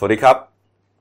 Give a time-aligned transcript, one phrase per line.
[0.00, 0.36] สวัสดีครับ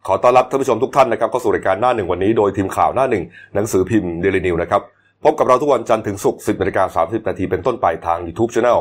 [0.07, 3.23] ขอต้อนรับท่านผู้ชมทุกท่านนะครับเข้าสู่รายการหน้าหนึ่งวันนี้โดยทีมข่าวหน้าหนึ่ง
[3.55, 4.81] หนังสือพิมพ์เดลินิวนะครับ
[5.23, 8.79] พบกับเราทุกวันจันทร์ถึงศุกร์10นาฬิกา30นาทีเป็นต้นไปทาง YouTube Channel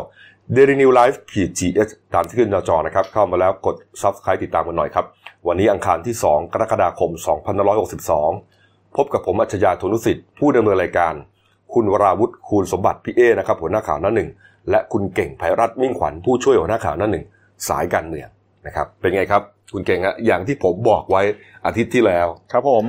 [0.56, 5.04] Daily New Life ขีด GS ตามที่ขึ้นหน้าจอนะครับ เข้ามาแล้วกด Subscribe ติดตามกันหน่อยครับ
[5.48, 7.10] วันนี้อังคารที่ 2 กรกฎาคม
[8.02, 11.14] 2562 พบกับผมอัจฉริยะธนุสิทธิ์ ผู้ดำเนินรายการ
[11.74, 14.28] คุณวราวุฒิคูณสมบัติพี่เอนะครับหัวหน้าข่าวหน้าหนึ่ง
[14.70, 17.24] และคุณเก่งไพรัตน์มิ่งขวัญผู้ช่วยหัวหน้าข่าวหน้าหนึ่ง
[17.68, 18.28] สายการเมือง
[18.66, 19.42] นะครับเป็นไงครับ
[19.72, 21.22] คุณเก่งฮะอย่างที่ผมบอกไว้
[21.66, 22.84] อาทิตย์ที่แล้ว ครับผม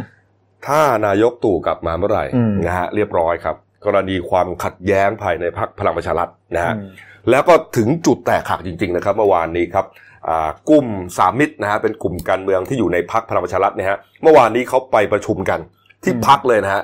[0.68, 3.56] ถ้านายกตู่กลับมาเมื่อไหร่อืมนะฮะเรียบร้อยครับ
[3.86, 6.90] กรณีความขัดแย้งภายในพรรคพลังประชารัฐนะฮะอืม
[7.32, 9.86] แล้วก็ถึงจุดแตกหักจริง ๆ นะครับ เมื่อวานนี้ครับ
[10.30, 10.86] อ่ากลุ่ม
[11.18, 15.60] สามมิตรนะฮะเป็นกลุ่มการเมืองที่อยู่ในพรรคพลังประชารัฐเนี่ยฮะเมื่อวานนี้เขาไปประชุมกัน
[16.04, 16.84] ที่พักเลยนะฮะ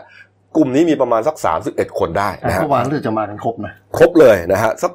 [0.57, 1.35] กลุ่มนี้มีประมาณสัก
[1.67, 4.91] 31 คนได้นะฮะเมื่อวานเรื่องจะมากันครบนะครบเลยนะฮะสัก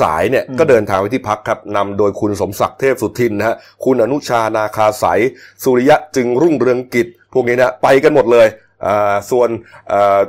[0.00, 5.20] สายๆเนี่ยอืมก็เดินทางไปที่พักครับนำโดยคุณสมศักดิ์เทพสุทินนะฮะคุณอนุชานาคาสาย
[5.62, 8.46] สุริยะจึงรุ่งเรืองกิจ พวกนี้นะไปกันหมดเลย
[8.86, 9.48] อ่าส่วน
[9.92, 10.20] อ่า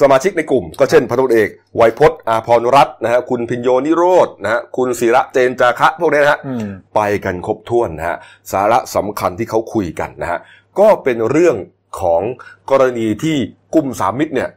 [0.00, 8.16] สมาชิกในกลุ่ม ก็เช่นพันตำรวจเอกไวยพจน์อาพรรัตน์นะฮะคุณพิญโยนิโรธนะฮะคุณศิระเจนจาคะพวกนี้นะฮะอืมไปกันครบถ้วนนะฮะ
[8.52, 10.38] สาระสำคัญที่เขาคุยกันนะฮะ
[10.78, 11.56] ก็เป็นเรื่อง
[12.00, 12.22] ของ
[12.70, 13.36] กรณีที่
[13.74, 14.50] กลุ่มสามมิตรเนี่ย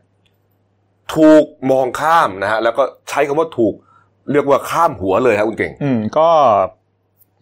[1.16, 3.74] ถูกมองข้ามนะฮะแล้วก็ใช้คำว่าถูก
[4.32, 6.30] เรียกว่าข้ามหัวเลยครับคุณเก่ง อืมก็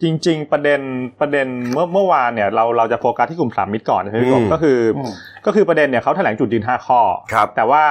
[0.02, 0.80] จริง ๆ ประเด็น
[1.20, 5.12] ประเด็นเมื่อเมื่อวานเนี่ยเราเราจะโฟกัสที่กลุ่มสามมิตรก่อนใช่ไหมพี่กบอืมก็คืออม
[5.46, 7.00] ก็คือประเด็นเนี่ยเขาแถลงจุดยืนห้าข้อ
[7.32, 7.84] ครับแต่ว่า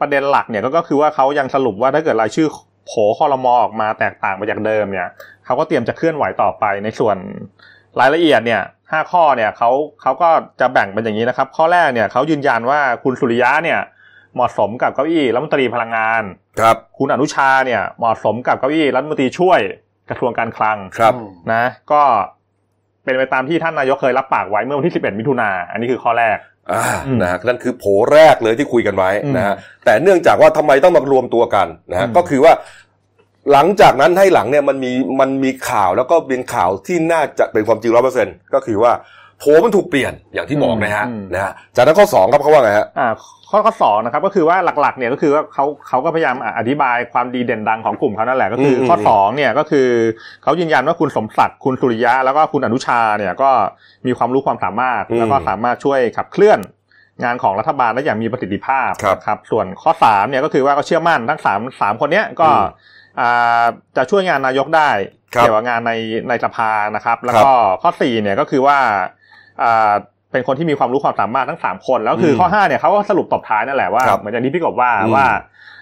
[0.00, 2.48] ประเด็นหลักเนี่ยก็ก็คือว่าเขายังสรุปว่าถ้าเกิดรายชื่อ
[2.86, 5.08] โผคอรมอออกมาแตกต่างไปจากเดิมเนี่ย
[5.44, 7.16] เขาก็เตรียมจะเคลื่อนไหวต่อไปในส่วน
[8.00, 9.70] รายละเอียดเนี่ยห้าข้อเนี่ยเขา
[10.02, 10.28] เขาก็
[10.60, 13.80] จะแบ่งเป็นอย่างนี้นะครับ ข้อแรกเนี่ยเขายืนยันว่าคุณสุริยะเนี่ย
[14.34, 16.22] เหมาะสมกับเก้าอี้รัฐมนตรีพลังงาน
[16.60, 19.60] ครับ คุณอนุชาเนี่ยเหมาะสมกับเก้าอี้รัฐมนตรีช่วย
[20.08, 22.02] กระทรวงการคลังครับอืมนะ ก็
[23.04, 26.36] เป็นไปตามที่ท่านนายกเคยรับปากไว้เมื่อวันที่ 11 มิถุนา อันนี้คือข้อแรก
[26.72, 32.52] อ่าอืมนะฮะนั่นคือโผแรกเลยที่คุยกันไว้อืมนะฮะแต่เนื่องจากว่าทำไมต้องมารวมตัวกันนะฮะอืมก็คือว่า
[33.52, 38.92] หลังจากนั้นให้หลังเนี่ยมันมีมันมีข่าวแล้วก็เป็นข่าวที่น่าจะเป็นความจริงร้อเปอร์เซ็นก็คือว่า
[39.38, 43.08] โผมันถูกเปลี่ยนอย่างที่บอกนะฮะนะฮะจากนั้นข้อสองครับเขาว่าไงฮะอ่า
[43.50, 49.88] ข้อข้อสองนะครับก็คือว่าหลักๆเนี่ยก็คือว่าเขาเขาก็พยายามอธิบายความดีเด่นดังของกลุ่มเขานั่นแหละก็คืออมข้อสองเนี่ยก็คือ
[50.42, 53.50] เขายืนยันว่าคุณสมศักดิ์คุณสุริยะแล้วก็คุณอนุชาเนี่ยก็
[54.06, 56.58] มีความรู้ความสามารถแล้วก็สามารถช่วยขับเคลื่อน
[57.22, 62.66] งานของรัฐบาลได้อย่างมีประสิทธิภาพครับนะครับส่วนข้อสามเนี่ยก็คือว่าเขาเชื่อมั่นทั้งสามสามคนเนี้ยก็อืม
[63.20, 63.64] อ่า
[63.96, 64.90] จะช่วยงานนายกได้
[65.34, 65.92] ครับเกี่ยวกับงานใน
[66.28, 67.50] ในสภานะครับ แล้วก็
[67.82, 69.02] ข้อสี่เนี่ยก็คือว่าอ่า
[70.32, 75.28] เป็นคนที่มีความรู้ความสามารถทั้งสามคนแล้วคืออมข้อห้าเนี่ยเขาก็สรุปตบท้ายนั่นแหละว่าครับเหมือนอย่างที่พี่กบว่าอืมว่า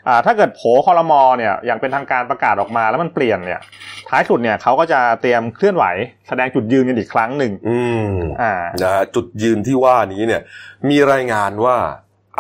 [0.09, 3.61] อ่าถ้าเกิดโผคอรมอเนี่ยอย่างเป็นทางการประกาศออกมาแล้วมันเปลี่ยนเนี่ย
[4.09, 5.84] ท้ายสุดเนี่ยเขาก็จะเตรียมเคลื่อนไหว
[6.28, 8.11] แสดงจุดยืนกันอีกครั้งหนึ่งอืม
[8.43, 10.43] อ่านะฮะจุดยืนที่ว่านี้เนี่ย
[10.88, 11.77] มีรายงานว่า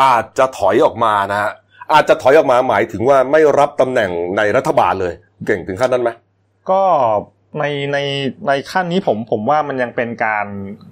[0.02, 1.50] อาจจะถอยออกมานะฮะ
[1.92, 5.14] อาจจะถอยออกมาหมายถึงว่าไม่รับตำแหน่งในรัฐบาลเลย
[5.46, 6.10] เก่งถึงขั้นนั้นไหม
[6.70, 6.82] ก็
[7.58, 7.98] ในใน
[8.48, 10.46] ในขั้นนี้ผมผมว่ามันยังเป็นการ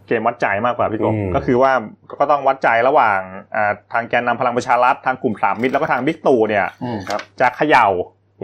[0.06, 1.72] เกมวัดใจมากกว่าพี่กบอืมก็คือว่า
[2.20, 3.20] ก็ต้องวัดใจระหว่าง
[3.54, 7.86] อ่าทางแกนนำพลังประชารัฐทางกลุ่มสามมิตรแล้วก็ทางบิ๊กตู่เนี่ยอืมครับจะเขย่า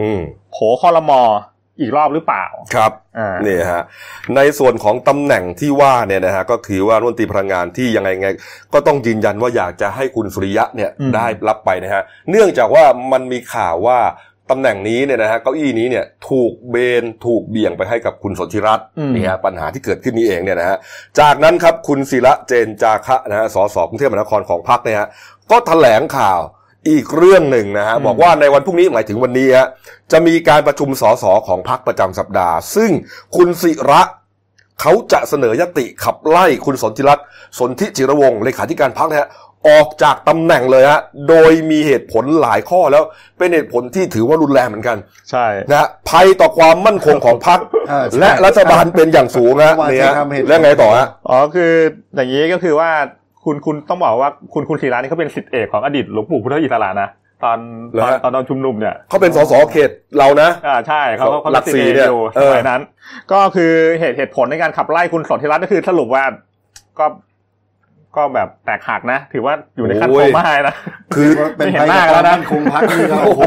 [0.01, 1.21] อืมโผคอรมอ
[1.81, 2.45] อีกรอบหรือเปล่า
[2.75, 3.83] ครับอ่านี่ฮะ
[4.35, 8.29] ในส่วนของตำแหน่งที่ว่าเนี่ยนะฮะก็คือว่ารัฐมนตรีพลังงานที่ยังไงไง
[8.73, 13.99] ก็ต้องยืนยันว่าอยากจะให้คุณสุริยะเนี่ยอืมได้รับไปนะฮะเนื่องจากว่ามันมีข่าวว่า
[14.51, 20.77] ตำแหน่งนี้เนี่ยนะฮะเก้าอี้นี้เนี่ยถูกเบนถูกเบี่ยงไปให้กับคุณสนธิรัตน์อืมนี่ฮะปัญหาที่เกิดขึ้นนี้เองเนี่ยนะฮะ
[21.19, 25.07] จากนั้นครับคุณศิระเจนจาคะนะฮะสสกรุงเทพมหานครของพรรคเนี่ยฮะ
[25.51, 26.41] ก็แถลงข่าว
[26.89, 29.67] อีกเรื่องหนึ่งนะฮะบอกว่าในวันพรุ่งนี้หมายถึงวันนี้ฮะ
[30.11, 32.91] จะมีการประชุมสสของพรรคประจำสัปดาห์ ซึ่ง
[33.35, 34.01] คุณศิระ
[34.81, 37.25] เขาจะเสนอยติขับไล่คุณสนธิรัตน์
[37.59, 39.27] สนธิจิรวงศ์เลขาธิการพรรคนะฮะ
[39.67, 43.03] ออกจากตำแหน่งเลยฮะโดยมีเหตุผลหลายข้อแล้ว
[43.37, 44.97] เป็นเหตุผลที่ถือว่ารุนแรงเหมือนกัน
[45.31, 51.71] ใช่นะฮะภัยต่อความมั่นคงของพรรคเออใช่และรัฐบาลเป็นอย่างสูงฮะว่าเนี่ยใช้คำเหตุผลแล้วไงต่อฮะอ๋อคือ
[52.15, 52.89] อย่างนี้ก็คือว่า
[53.45, 57.09] คุณคุณต้องบอกว่าคุณคุณศิระนี่เขาเป็นสิทธิเอกของอดีตหลวงปู่พุทธอิสระนะ
[57.43, 57.59] ตอน
[57.93, 62.81] เหรตออนฮะตอนตอนชุมนุมเนี่ยเขาเป็นสสเขตเรานะอ่าใช่เขาเขาเขาหลักสี่เนี่ยอยู่เอสอมัยนั้น
[63.31, 66.23] ก็คือเหตุเหตุผลในการขับไล่คุณสนธิรัตน์ก็คือสรุปว่า
[66.99, 67.05] ก็
[68.17, 70.75] ก็แบบแตกหักนะ ถือว่าอยู่ในขั้นโคม่านะ
[71.15, 73.43] คือเป็นไม่เห็ไปนหน้ากับกันคแล้ววามนะมั่นคงพักนี่ก็โอ้โอ้โหโห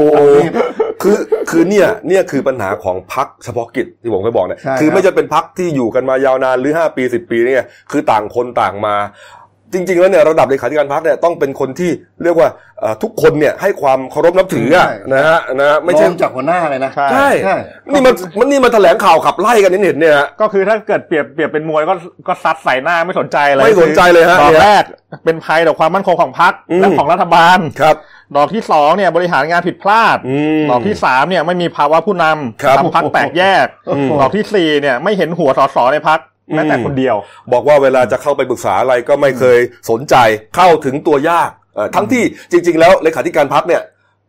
[1.01, 1.17] คือ
[1.49, 8.95] คือเนี่ยเนี่ยคือปัญหาของพักเฉพาะกิจที่ผมเคยบอกเนี่ยใช่คือครับไม่จะเป็นพักที่อยู่กันมายาวนานหรือห้าปีสิบปีเนี่ยคือต่างคนต่างมา
[9.73, 11.91] จริง ๆ แล้วเนี่ยระดับเลขาธิการพรรคเนี่ยต้องเป็นคนที่
[12.23, 17.55] เรียกว่าเอ่อทุกคนเนี่ยให้ความเคารพนับถืออะใช่ นะฮะนะฮะไม่ไม่ใช่ใช่จากหัวหน้าเลยนะ ใช่ ใช่ใช่
[17.91, 21.93] นี่มันมันนี่มันแถลงข่าวขับไล่กันนี่เห็นเนี่ยฮะ ก็คือถ้าเกิดเปรียบเปรียบเป็นมวยก็
[22.27, 24.83] ก็ซัดใส่หน้าไม่สนใจเลยไม่สนใจเลยฮะดอกเนี่ยแรก
[25.25, 27.95] เป็นภัยต่อความมั่นคงของพรรคอืม และของรัฐบาล ครับ
[28.35, 32.25] ดอกที่สองเนี่ยบริหารงานผิดพลาด อืม ดอกที่สามเนี่ยไม่มีภาวะผู้น
[32.63, 33.65] ครับำทำพักแตกแยก
[33.95, 36.19] อืม ดอกที่สี่เนี่ยไม่เห็นหัวสสในพัก
[36.55, 37.15] แม้แต่อืมคนเดียว
[37.53, 39.59] บอกว่าเวลาจะเข้าไปปรึกษาอะไรก็ไม่เคย
[39.89, 40.15] สนใจ
[40.55, 43.81] เข้าถึงตัวยากเอ่อทั้งที่จริง ๆ แล้วเลขาธิการพักเนี่ย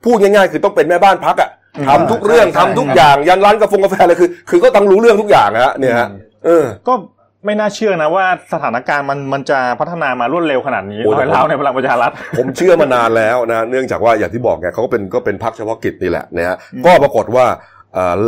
[0.04, 6.08] พูดง่ายๆ คือต้องเป็นแม่บ้านพักอะอืมทำทุกเรื่องใช่ทำทุกใช่อย่างยันร้านกาแฟกาแฟเลยคือ คือก็ต้องรู้เรื่องทุกอย่างฮะเนี่ยฮะ
[6.44, 6.94] เออก็
[7.46, 17.81] ไม่น่าเชื่อนะว่าสถานการณ์มันมันจะพัฒนามารวดเร็วขนาดนี้โอ้แต่รอยร้าวในพลังประชารัฐผมเชื่อมานานแล้วนะเนื่องจากว่าอย่างที่บอกไงเขาก็เป็นก็เป็นพักเฉพาะกิจนี่แหละนะฮะอืมก็ปรากฏว่าเอ่อ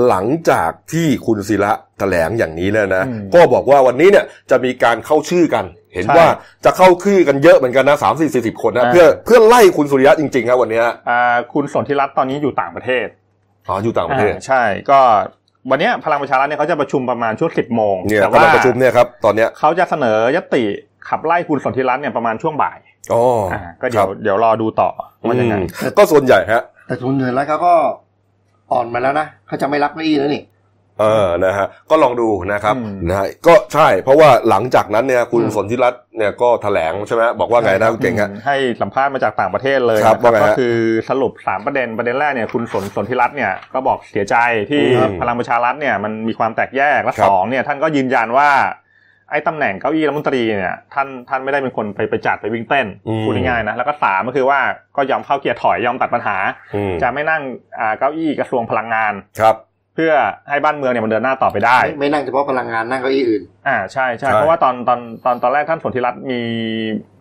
[0.09, 5.65] หลังจากที่คุณศิระแถลงอย่างนี้แล้วนะอืมก็บอกว่าวันนี้เนี่ยจะมีการเข้าชื่อกัน
[5.95, 6.29] เห็นใช่ว่า
[6.65, 13.07] จะเข้าชื่อกันเยอะเหมือนกันนะสามสี่สี่สิบคนนะอ่าเพื่อเพื่อไล่คุณสุริยะจริงๆครับวันเนี้ยอ่าคุณสนธิรัตน์ตอนนี้อยู่ต่างประเทศ
[13.69, 15.01] อ๋ออยู่ต่างประเทศอ่าใช่ก็
[15.71, 20.63] วันเนี้ยพลังประชารัฐเนี่ยเขาจะประชุมประมาณช่วงสิบโมงเนี่ยแต่กำลังประชุมเนี่ยครับตอนเนี้ยเขาจะเสนอยติ
[21.09, 22.79] ขับไล่คุณสนธิรัตน์เนี่ยประมาณช่วงบ่าย
[23.13, 23.23] อ๋อ
[23.53, 24.91] อ่าก็เดี๋ยวเดี๋ยวรอดูต่อ
[25.27, 27.75] ว่ายังไงอืมก็ส่วนใหญ่ฮะแต่ทุนเงินแล้วเขาก็
[28.73, 30.43] อ่อนมาแล้วนะเขาจะไม่รับเก้าอี้แล้วนี่
[31.01, 40.77] เออนะฮะ ก็ลองดูนะครับอืมนะฮะก็ใช่ เพราะว่าหลังจากนั้นเนี่ยคุณอืมสนธิรัตน์เนี่ยก็แถลงใช่ไหมบอกว่าไงนะคุณเก่งฮะให้สัมภาษณ์มาจากต่างประเทศเลยครับนะว่าไงฮะก็คือ
[41.11, 44.37] สรุปสามประเด็นประเด็นแรกเนี่ยคุณสนสนธิรัตน์เนี่ยก็บอกเสียใจ
[44.71, 48.51] ที่อืมพลังประชารัฐเนี่ยมันมีความแตกแยกและครับสองเนี่ยท่านก็ยืนยันว่า
[48.84, 54.61] ไอ้ตำแหน่งเก้าอี้รัฐมนตรีเนี่ยท่านท่านไม่ได้เป็นคนไปไปจัดไปวิ่งเต้นอืมพูดง่ายๆนะแล้วก็สามก็คือว่า
[54.97, 56.37] ก็ยอมเข้าเกียร์ถอยยอมตัดปัญหา
[56.75, 57.43] อืมจะไม่นั่ง
[57.79, 59.57] อ่าเก้าอี้กระทรวงพลังงานครับ
[59.97, 60.13] เพื่อ
[60.51, 66.41] ให้บ้านเมืองเนี่ยมันเดินหน้าต่อไปได้ ไม่ไม่นั่งเฉพาะพลังงานนั่งเก้าอี้อื่น อ่าใช่ใช่ใช่เพราะว่าตอนตอนตอนตอนแรกท่านสนธิรัตน์มี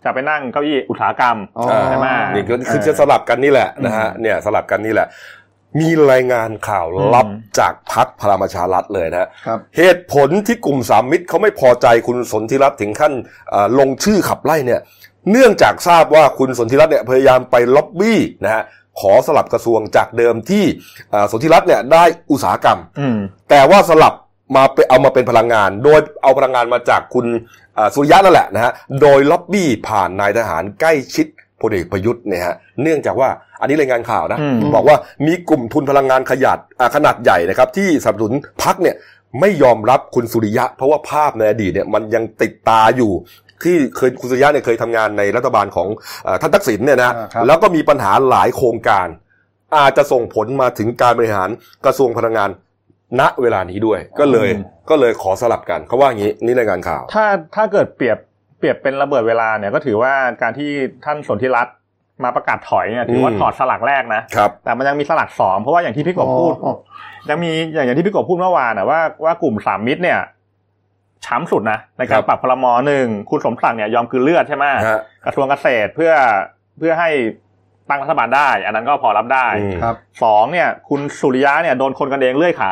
[0.03, 5.07] จะไปนั่งเก้าอี้อุตสาหกรรมอ๋ออ่าใช่ไหมนี่ก็คือจะสลับกันนี่แหละนะฮะอืมเนี่ยสลับกันนี่แหละ
[5.79, 13.13] มีรายงานข่าวลับอืมจากพักพลังประชารัฐเลยนะฮะครับเหตุผลที่กลุ่มสามมิตรเขาไม่พอใจคุณสนธิรัตน์ถึงขั้น
[13.49, 14.81] เอ่อลงชื่อขับไล่เนี่ย
[15.31, 18.63] เนื่องจากทราบว่าคุณสนธิรัตน์เนี่ยพยายามไปล็อบบี้นะฮะ
[18.99, 20.65] ขอสลับกระทรวงจากเดิมที่
[21.11, 23.17] เอ่อสนธิรัตน์เนี่ยได้อุตสาหกรรมอืม
[23.49, 24.13] แต่ว่าสลับ
[24.55, 27.25] มาไปเอามาเป็นพลังงาน โดยเอาพลังงานมาจากคุณ
[27.75, 28.71] เอ่อสุริยะนั่นแหละนะฮะ
[29.01, 31.27] โดยล็อบบี้ผ่านนายทหารใกล้ชิด
[31.61, 33.29] พลเอกประยุทธ์เนี่ยฮะเนื่องจากว่า
[33.63, 38.33] อันนี้รายงานข่าวนะอืมบอกว่ามีกลุ่มทุนพลังงานขยาดอ่าขนาดใหญ่นะครับ ที่สนับสนุน
[38.63, 38.95] พักเนี่ย
[39.39, 43.11] ไม่ยอมรับคุณสุริยะ เพราะว่าภาพในอดีตเนี่ยมันยังติดตาอยู่
[43.63, 45.87] ที่เคยคุณสุริยะเนี่ยเคยทำงานในรัฐบาลของ
[46.23, 49.07] เออท่านทักษิณเนี่ยนะอ่าครับแล้วก็มีปัญหาหลายโครงการ
[49.77, 51.49] อาจจะส่งผลมาถึงการบริหาร
[51.85, 52.49] กระทรวงพลังงาน
[53.19, 57.25] ณเวลานี้ด้วย ก็เลยอืมก็เลยขอสลับกันเขาว่างี้นี่รายงานข่าว ถ้า
[57.55, 58.17] ถ้าเกิดเปรียบ
[58.59, 60.71] เปรียบเป็นระเบิดเวลาเนี่ยก็ถือว่าการที่
[61.05, 61.75] ท่านสนธิรัตน์
[62.25, 66.75] มาประกาศถอยเนี่ยถือว่าอืมถอดสลักแรกนะครับแต่มันยังมีสลักสองเพราะว่าอย่างที่พี่กบพูดอ๋อ
[67.29, 70.19] ยังมีอย่างอย่างที่พี่กบพูดเมื่อวานนะว่าว่ากลุ่มสามมิตรเนี่ย
[71.25, 76.11] ช้ำสุดนะในกาครัรบปรับพลมหนึ่งคุณสมศักดิ์เนี่ยยอมคืนเลือดใช่ไหมฮะกระทรวงเกษตรเพื่อ
[76.77, 77.09] เพื่อให้
[77.89, 82.71] ตั้งรัฐบาลได้ อันนั้นก็พอรับได้อืมครับสองเนี่ย คุณสุริยะเนี่ยโดนคนกันเองเลื่อยขา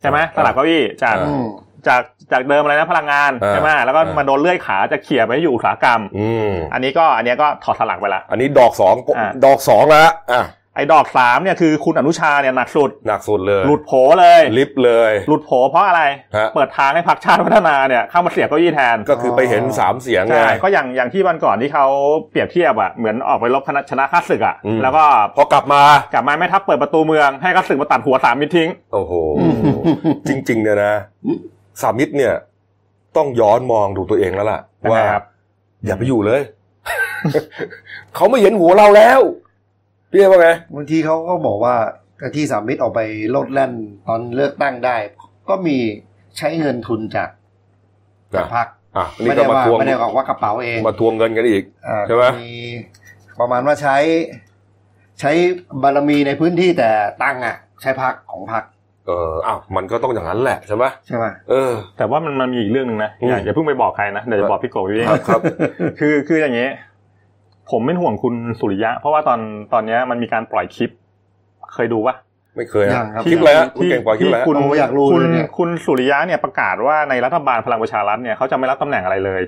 [0.00, 1.46] ใช่ไหมอ่าสลับเก้าอี้จากอ่าอืม
[1.88, 10.44] จาก จากเดิมอะไรนะพลังงานอ่าใช่ไหมแล้วก็อ่ามมาโดนเลื่อยขาจะเขี่ยไปให้อยู่อุตสาหกรรมอืมอันนี้ก็อันเนี้ยก็ถอดสลักไปละอันนี้ดอกสองอ่าดอกสองแล้วอะ
[10.76, 16.02] ไอ้ดอกสามเนี่ยคือคุณอนุชาเนี่ยหนักสุดหนักสุดเลย หลุดโผเลยลิฟต์เลย หลุดโผเพราะอะไร
[16.36, 21.86] ฮะเปิดทางให้พรรคชาติพัฒนาเนี่ยเข้ามาเสียบเก้าอี้แทน ก็คือไปเห็นสามเสียงไงใช่ก็อย่างอย่างที่วันก่อนที่เขา
[22.30, 25.04] เปรียบเทียบอะเหมือนออกไปรบคณะชนะข้าศึกอะอืมแล้วก็
[25.36, 25.82] พอกลับมา
[26.14, 29.54] กลับมาแม่ทัพเปิดประตูเมืองให้ข้าศึกมาตัดหัวสามมิตรทิ้ง โอ้โหอืม
[30.28, 30.94] จริง ๆ เนี่ยนะ
[31.82, 32.34] สามมิตรเนี่ย
[33.16, 34.60] ต้องย้อนมองดูตัวเองแล้วล่ะ
[34.90, 35.24] ว่านะครับ
[35.86, 36.40] อย่าไปอยู่เลย
[38.14, 39.20] เขาไม่เห็นหัวเราแล้ว
[40.10, 41.74] พี่เอว่าไงบางทีเขาก็บอกว่า
[42.20, 43.72] การที่สามมิตรออกไปโลดแล่น
[44.06, 44.96] ตอนเลือกตั้งได้
[45.48, 45.76] ก็มี
[46.38, 47.28] ใช้เงินทุนจาก
[48.34, 52.54] จากพรรคอะนี่ไม่ก็ได้มาว่าทวงไม่ได้ออกว่ากระเป๋าเองมาทวงเงินกันอีกอ่าใช่ไหมมี
[53.40, 53.96] ประมาณว่าใช้
[55.20, 55.32] ใช้
[55.82, 56.90] บารมีในพื้นที่แต่
[57.22, 65.40] ตั้งอะ ใช้พักของพักเอออ้าวมันก็ต้องอย่างนั้นแหละใช่ไหมใช่ไหมเออ แต่ว่ามันมันมีอีกเรื่องหนึ่งนะอืมอย่าอย่าเพิ่งไปบอกใครนะเดี๋ยวจะบอกพี่โกพี่ครับครับ
[65.98, 66.68] คือคืออย่างนี้
[67.70, 69.40] ผมเป็นห่วงคุณสุริยะ เพราะว่าตอน
[69.72, 70.90] ตอนเนี้ยมันมีการปล่อยคลิป
[71.74, 72.14] เคยดูปะ
[72.56, 79.42] ไม่เคยยัฮะงครับคลิปอะไรฮะคุณเก่งกว่าคลิปอะไรฮะคุณโอ้อยากรู้คุณเลยเนี่ยคุณสุริยะเนี่ยประกาศว่าในรัฐบาลพลังประชารัฐเนี่ยเขาจะไม่รับตำแหน่งอะไรเลย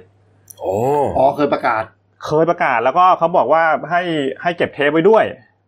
[0.60, 0.74] โอ้
[1.18, 1.84] อ๋อเคยประกาศ
[2.26, 4.02] เคยประกาศแล้วก็เขาบอกว่าให้
[4.42, 5.24] ให้เก็บเทปไว้ด้วย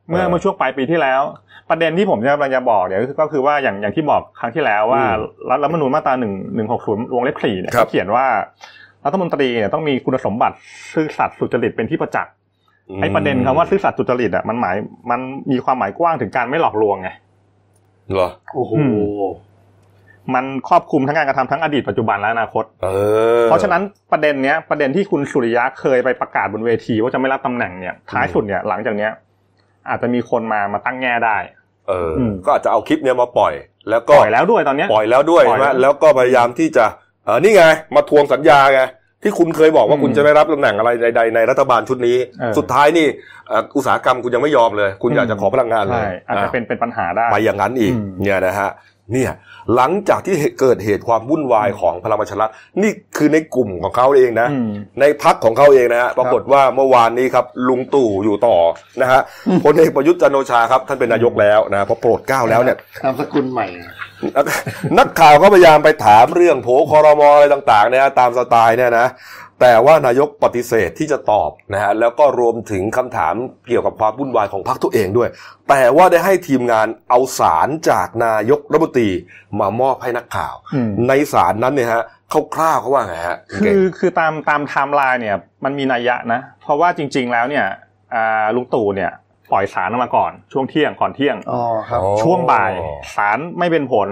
[0.08, 1.22] เมื่อเมื่อช่วงปลายปีที่แล้ว
[1.70, 5.02] ประเด็นที่ผมจะกำลังจะบอกเนี่ยก็คือก็คือว่าอย่างอย่างที่บอกครั้งที่แล้วว่า
[5.50, 8.26] รัฐรัฐธรรมนูญมาตราหนึ่งหนึ่งหกศูนย์วงเล็บสี่เนี่ยเขาเขียนว่า
[9.04, 10.56] รัฐมนตรีเนี่ยต้องมีคุณสมบัติ
[10.94, 12.32] ซื่อสัตย์สุจริตเป็นที่ประจักษ์
[13.02, 14.76] ไอ้ประเด็นคำว่าซื่อสัตย์สุจริตอะมันหมาย
[15.10, 15.20] มัน
[15.50, 17.08] มีความหมายกว้างถึงการไม่หลอกลวงไง
[18.12, 18.96] เหรอโอ้โหอืม
[20.34, 22.88] มันครอบคลุมทั้งการกระทำทั้งอดีตปัจจุบันและอนาคตเอ
[23.40, 23.82] อเพราะฉะนั้น
[24.12, 29.10] ประเด็นเนี้ยประเด็นที่คุณสุริยะเคยไปประกาศบนเวทีว่าจะไม่รับตำแหน่งเนี่ยท้ายสุดเนี่ยหลังจากเนี้ย
[29.88, 31.36] อาจจะมีคนมามาตั้งแง่ได้
[31.88, 33.52] เอออมก็อาจจะเอาคลิปเนี้ยมาปล่อย
[33.88, 36.84] แล้วปก็ล่อยแล้วด้วยตอนเนี้ยปล่อยแล้วด้วยปล่อยใช่ไหมแล้วแล้วก็พยายามที่จะ
[37.24, 37.64] เออนี่ไง
[37.96, 38.80] มาทวงสัญญาไง
[39.22, 43.06] ที่คุณเคยบอกว่าอืมคุณจะไม่รับตำแหน่งอะไรใดๆในรัฐบาลชุดนี้เออสุดท้ายนี่
[43.48, 48.70] เอ่ออุตสาหกรรมคุณยังไม่ยอมเลย คุณอยากจะขอพลังงานเลยใช่อาจจะอะเป็นเป็นปัญหาได้ไปอย่างนั้นอีกอืมเนี่ยนะฮะ
[49.12, 49.32] เนี่ย
[49.74, 52.50] หลังจากที่เกิดเหตุความวุ่นวายของพลังประชารัฐ
[52.82, 54.70] นี่คือในกลุ่มของเขาเองนะอืม
[55.00, 58.56] ในพักของเขาเองนะฮะปรากฏว่าเมื่อวานนี้ครับ ลุงตู่อยู่ต่อ
[59.02, 59.20] นะฮะ
[59.64, 63.66] พลเอกประยุทธ์จันทร์โอชาครับท่านเป็นนายกแล้วนะพอโปรดเกล้าแล้วเนี่ยนามสกุลใหม่
[64.36, 64.44] นัก
[64.98, 69.06] นักข่าวก็พยายามไปถามเรื่องโผคอรมออะไรต่างๆเนี่ยนะตามสไตล์เนี่ยนะ
[69.60, 73.34] แต่ว่านายกปฏิเสธที่จะตอบนะฮะแล้วก็รวมถึงคำถาม
[73.68, 75.28] เกี่ยวกับความวุ่นวายของพรรคตัวเองด้วย
[75.68, 79.10] แต่ว่าได้ให้ทีมงานเอาสารจากนายกรัฐมนตรี
[79.60, 82.04] มามอบให้นักข่าวอืมในสารนั้นเนี่ยฮะ
[82.54, 87.66] คร่าวๆเขาว่าไงฮะณคืเก่งอคือตามตามไทม์ไลน์เนี่ยมันมีนัยยะนะ เพราะว่าจริง ๆ แล้วเนี่ย
[88.14, 89.10] อ่าลุงตู่เนี่ย
[89.52, 92.72] ปล่อยสารออกมาก่อนช่วงเที่ยงก่อนเที่ยงอ๋อครับอ๋อช่วงบ่าย
[93.16, 94.08] สารไม่เป็นผล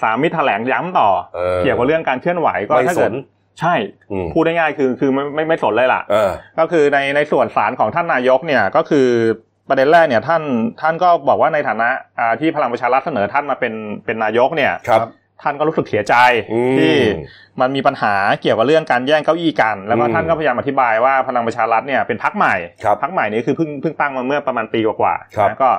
[0.00, 3.14] สารมิแถลงย้ำต่อเออเกี่ยวกับเรื่องการเคลื่อนไหวก็ไม่ถ้าเกิดสน
[3.60, 3.74] ใช่
[4.12, 9.08] อืมพูดได้ง่ายๆคือคือไม่ไม่ไม่สนเลยล่ะเออก็คือในในส่วนสารของท่านนายกเนี่ยก็คือ
[9.68, 10.42] ประเด็นแรกเนี่ยท่าน
[10.80, 11.88] ท่านก็บอกว่าในฐานะ
[12.18, 13.74] อ่าที่พลังประชารัฐเสนอท่านมาเป็น
[14.04, 15.08] เป็นนายกเนี่ยครับ
[15.42, 16.14] ท่านก็รู้สึกเสียใจ
[16.52, 16.94] อืมที่
[17.60, 25.70] มันมีปัญหาเกี่ยวกับเรื่องการแย่งเก้าอี้กัน แล้วก็อืมท่านก็พยายามอธิบายว่าพลังประชารัฐเนี่ยเป็นพักใหม่ครับพักใหม่นี้คือเพิ่งเพิ่งตั้งมาเมื่อประมาณปีกว่าๆครับนะก็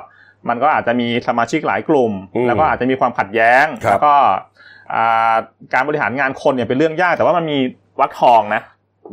[0.48, 4.34] มันก็อาจจะมีสมาชิกหลายกลุ่มอืมแล้วก็อาจจะมีความขัดแย้งครับแล้วก็อ่า
[5.72, 7.58] การบริหารงานคนเนี่ยเป็นเรื่องยาก แต่ว่ามันมี
[8.00, 8.62] วักทองนะ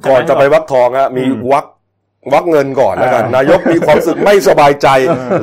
[0.07, 1.65] ก่อนจะไปวักทองฮะมีอืมวัก
[2.33, 4.87] วักเงินก่อนแล้วกันเออนายกมีความรู้สึกไม่สบายใจ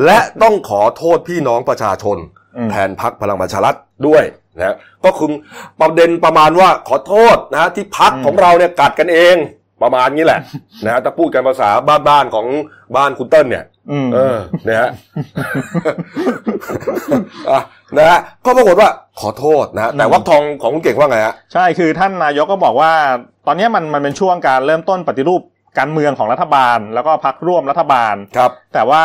[0.04, 2.16] และต้องขอโทษพี่น้องประชาชน
[2.56, 3.74] อืมแทนพักพลังประชารัฐ
[4.06, 4.24] ด้วย
[4.58, 5.28] นะก็คือ
[5.80, 9.36] ประเด็นประมาณว่าขอโทษนะฮะที่พักอืมของเราเนี่ยกัดกันเอง
[9.82, 10.40] ประมาณนี้แหละ
[10.84, 11.70] นะฮะถ้าพูดกันภาษา
[12.08, 12.46] บ้านๆของ
[12.96, 14.90] บ้านคุณเติ้ลเนี่ยอืมเออเนี่ยฮะ
[17.50, 17.60] อะ
[17.94, 18.88] นะฮะก็ปรากฏว่า
[19.20, 22.92] ขอโทษนะฮะแต่อืมวักทองของคุณเก่งว่าไงฮะใช่คือท่านนายกก็บอกว่า
[23.46, 25.42] ตอนนี้มันมันเป็นช่วงการเริ่มต้นปฏิรูป
[25.78, 29.04] การเมืองของรัฐบาล แล้วก็พักร่วมรัฐบาลครับ แต่ว่า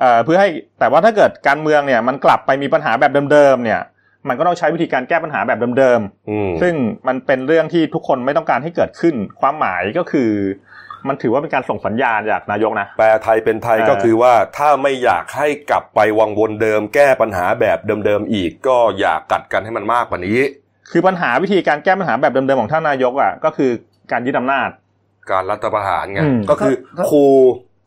[0.00, 0.48] เอ่อเพื่อให้
[0.80, 3.80] แต่ว่าถ้าเกิดการเมืองเนี่ยมันกลับไปมีปัญหาแบบเดิมๆเนี่ย
[4.28, 6.00] มันก็ต้องใช้วิธีการแก้ปัญหาแบบเดิม
[6.30, 6.74] อืมๆซึ่ง
[7.08, 10.30] มันเป็นเรื่องที่ทุกคนไม่ต้องการให้เกิดขึ้น ความหมายก็คือ
[11.08, 20.38] มันถือว่าเป็นการส่งสัญญาณจากนายกนะ แปลไทยเป็นไทยเออก็คือว่าถ้าไม่อยากให้กลับไปวังวนเดิม แก้ปัญหาแบบเดิมๆอีก ก็อย่ากัดกันให้มันมากกว่านี้
[20.90, 23.70] คือปัญหาวิธีการแก้ปัญหาแบบเดิมๆของท่านนายกอะก็คือ
[24.12, 24.68] การยึดอำนาจ
[25.30, 27.24] การรัฐประหารไงอืมก็คือถ้าครู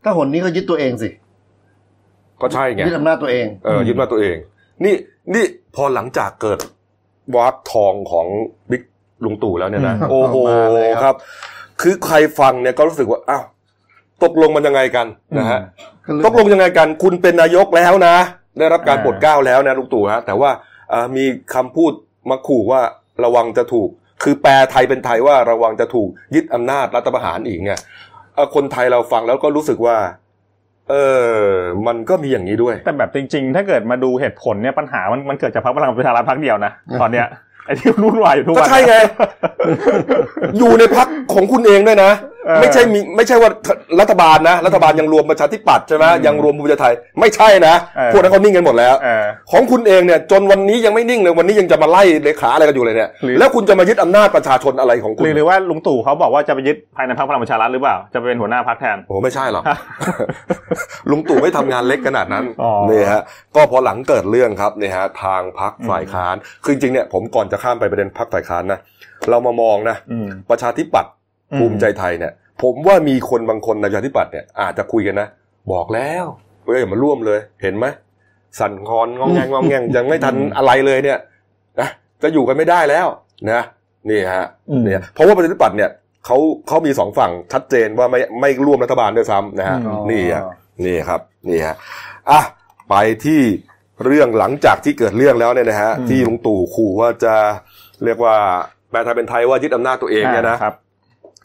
[0.04, 1.10] ถ้าหนนี้ก็ยึดตัวเองสิ
[2.42, 4.36] ก็ใช่ไงยึดอำนาจตัวเองเออยึดมาตัวเอง
[4.84, 4.96] นี่
[5.34, 5.46] นี่
[5.76, 6.60] พอหลังจากเกิด
[7.36, 8.28] วักทองของ
[8.72, 8.84] บิ๊ก
[9.26, 11.16] ลุงตู่แล้วเนี่ยนะอืมโอ้โหมาเลยครับครับ
[11.82, 13.44] คือใครฟังเนี่ยก็รู้สึกว่าอ้าว
[14.24, 15.60] ตกลงมันยังไงกันนะฮะ
[16.26, 18.16] ตกลงยังไงกัน คุณเป็นนายกแล้วนะ
[18.60, 20.50] ได้รับการอ่าโปรดเกล้าแล้วนะลุงตู่ฮะแต่ว่า
[20.90, 21.92] เอ่อมีคำพูด
[22.30, 22.82] มาขู่ว่า
[23.24, 23.90] ระวังจะถูก
[24.24, 27.74] คือแปลไทยเป็นไทยว่าระวังจะถูกยึดอำนาจรัฐประหารอีกไง
[28.36, 29.98] เอ่อคนไทยเราฟังแล้วก็รู้สึกว่า
[30.90, 30.96] เอ
[31.38, 31.48] อ
[31.88, 36.72] มันก็มีอย่างนี้ด้วย แต่แบบจริง ๆ ถ้าเกิดมาดูเหตุผลเนี่ยปัญหามันมันเกิดจากพรรคพลังประชารัฐพรรคเดียวนะ
[37.02, 37.26] ตอนเนี้ย
[37.66, 38.96] ไอ้ที่รุ่นวายอยู่ทุกก็วันใช่ไง
[40.58, 43.50] อยู่ในพักของคุณเองด้วยนะเออ ไม่ใช่มีไม่ใช่ว่า
[44.00, 59.64] รัฐบาลนะ รัฐบาลยังรวมประชาธิปัตย์ใช่ไหมอืมยังรวมภูมิใจไทย ไม่ใช่นะเออพวกนั้นเขานิ่งกันหมดแล้วเออของคุณเองเนี่ยจนวันนี้ยังไม่นิ่งเลยวันนี้ยังจะมาไล่เลขาอะไรกันอยู่เลยเนี่ยหรือแล้วคุณจะมายึดอำนาจประชาชนอะไรของคุหณรือหรือว่าลุงตู่เขาบอกว่าจะไปยึดภายในพรรคพลังประชารัฐหรือเปล่าจะไปเป็นหัวหน้าพรรคแทนโอ้ไม่ใช่หรอก
[61.12, 63.22] ลุงตู่ไม่ทำงานเล็กขนาดนั้นอ๋อนี่ฮะ
[63.56, 68.80] ก็พอหลังเกิดเรื่องครับนี่ฮะทางพักฝ่ายค้านคือจริงๆเนี่ยผมก่อนจะข้ามไปประเด็นพักฝ่ายค้านนะ
[69.30, 71.23] เรามามองนะอืมประชาธิปัตย์อืม
[71.60, 72.34] ภูมิใจไทยเนี่ย
[72.64, 75.28] ผมว่ามีคนบางคนในประชาธิปัตย์เนี่ยอาจจะคุยกันนะ
[75.72, 76.26] บอกแล้ว
[76.64, 77.86] เฮ้ยอย่ามาร่วมเลยเห็นไหม
[78.60, 81.20] สั่นคลอนงองแงงงองแงงยังไม่ทันอะไรเลยเนี่ย
[81.80, 81.90] นะ
[82.24, 83.06] จะอยู่กันไม่ได้แล้ว
[83.52, 83.64] นะ
[84.10, 85.90] นี่ฮะอืมเนี่ยเพราะว่าประชาธิปัตย์เนี่ย
[86.26, 90.44] เขาเขามีสองฝั่งชัดเจนว่าไม่ไม่ร่วมรัฐบาลด้วยซ้ำนะฮะอืมนี่ฮะ
[90.86, 91.76] นี่ครับนี่ฮะ
[92.30, 92.42] อะ
[92.90, 92.96] ไป
[93.26, 93.42] ที่
[94.06, 97.36] เรื่องหลังจากที่เกิดเรื่องแล้วเนี่ยนะฮะที่ลุงตู่ขู่ว่าจะ
[98.04, 98.36] เรียกว่า
[98.90, 100.58] แปลไทยเป็นไทยว่ายึดอำนาจตัวเองเนี่ยนะ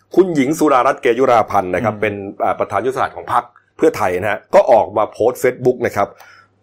[0.09, 3.45] ครับคุณหญิงสุดารัตน์เกยุราพันธ์นะครับอืมเป็นอ่าประธานยุทธศาสตร์ของพรรค
[3.77, 6.09] เพื่อไทยนะฮะก็ออกมาโพสต์เฟซบุ๊กนะครับ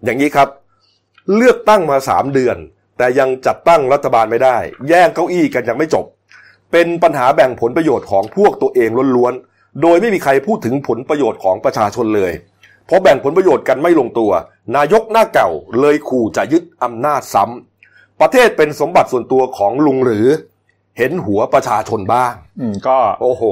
[0.04, 0.48] อย่างนี้ครับ
[1.36, 2.58] เลือกตั้งมาสามเดือน
[2.98, 4.58] แต่ยังจัดตั้งรัฐบาลไม่ได้
[4.90, 6.06] แย่งเก้าอี้กันยังไม่จบ
[6.72, 12.32] เป็นปัญหาแบ่งผลประโยชน์ของพวกตัวเองล้วนๆโดยไม่มีใครพูดถึงผลประโยชน์ของประชาชนเลย
[12.86, 14.32] เพราะแบ่งผลประโยชน์กันไม่ลงตัว
[14.76, 15.50] นายกหน้าเก่า
[15.80, 20.28] เลยขู่จะยึดอำนาจซ้ำประเทศเป็นสมบัติส่วนตัวของลุงหรือ
[20.98, 23.44] เห็นหัวประชาชนบ้าง อืมก็โอ้โห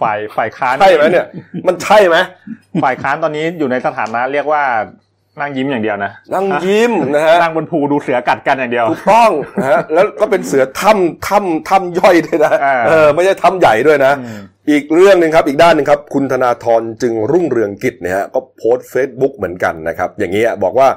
[0.00, 1.26] ฝ่ายฝ่ายค้านใช่ไหมเนี่ย
[1.66, 2.16] มันใช่ไหม
[2.82, 4.62] ฝ่ายค้านตอนนี้อยู่ในสถานะเรียกว่า
[5.40, 9.30] นั่งยิ้มอย่างเดียวนะนั่งยิ้มนะฮะนั่งบนภูดูเสือกัดกันอย่างเดียวถูกต้อง
[9.62, 14.12] นะฮะแล้วก็เป็นเสือถ้ำถ้ำถ้ำย่อยด้วยนะอ่าเออไม่ใช่ถ้ำใหญ่ด้วยนะ
[14.70, 20.88] อีกเรื่องหนึ่งครับอีกด้านหนึ่งครับ คุณธนาธรจึงรุ่งเรืองกิจเนี่ยฮะก็โพสต์เฟซบุ๊กเหมือนกันนะครับ อย่างนี้ยบอกว่า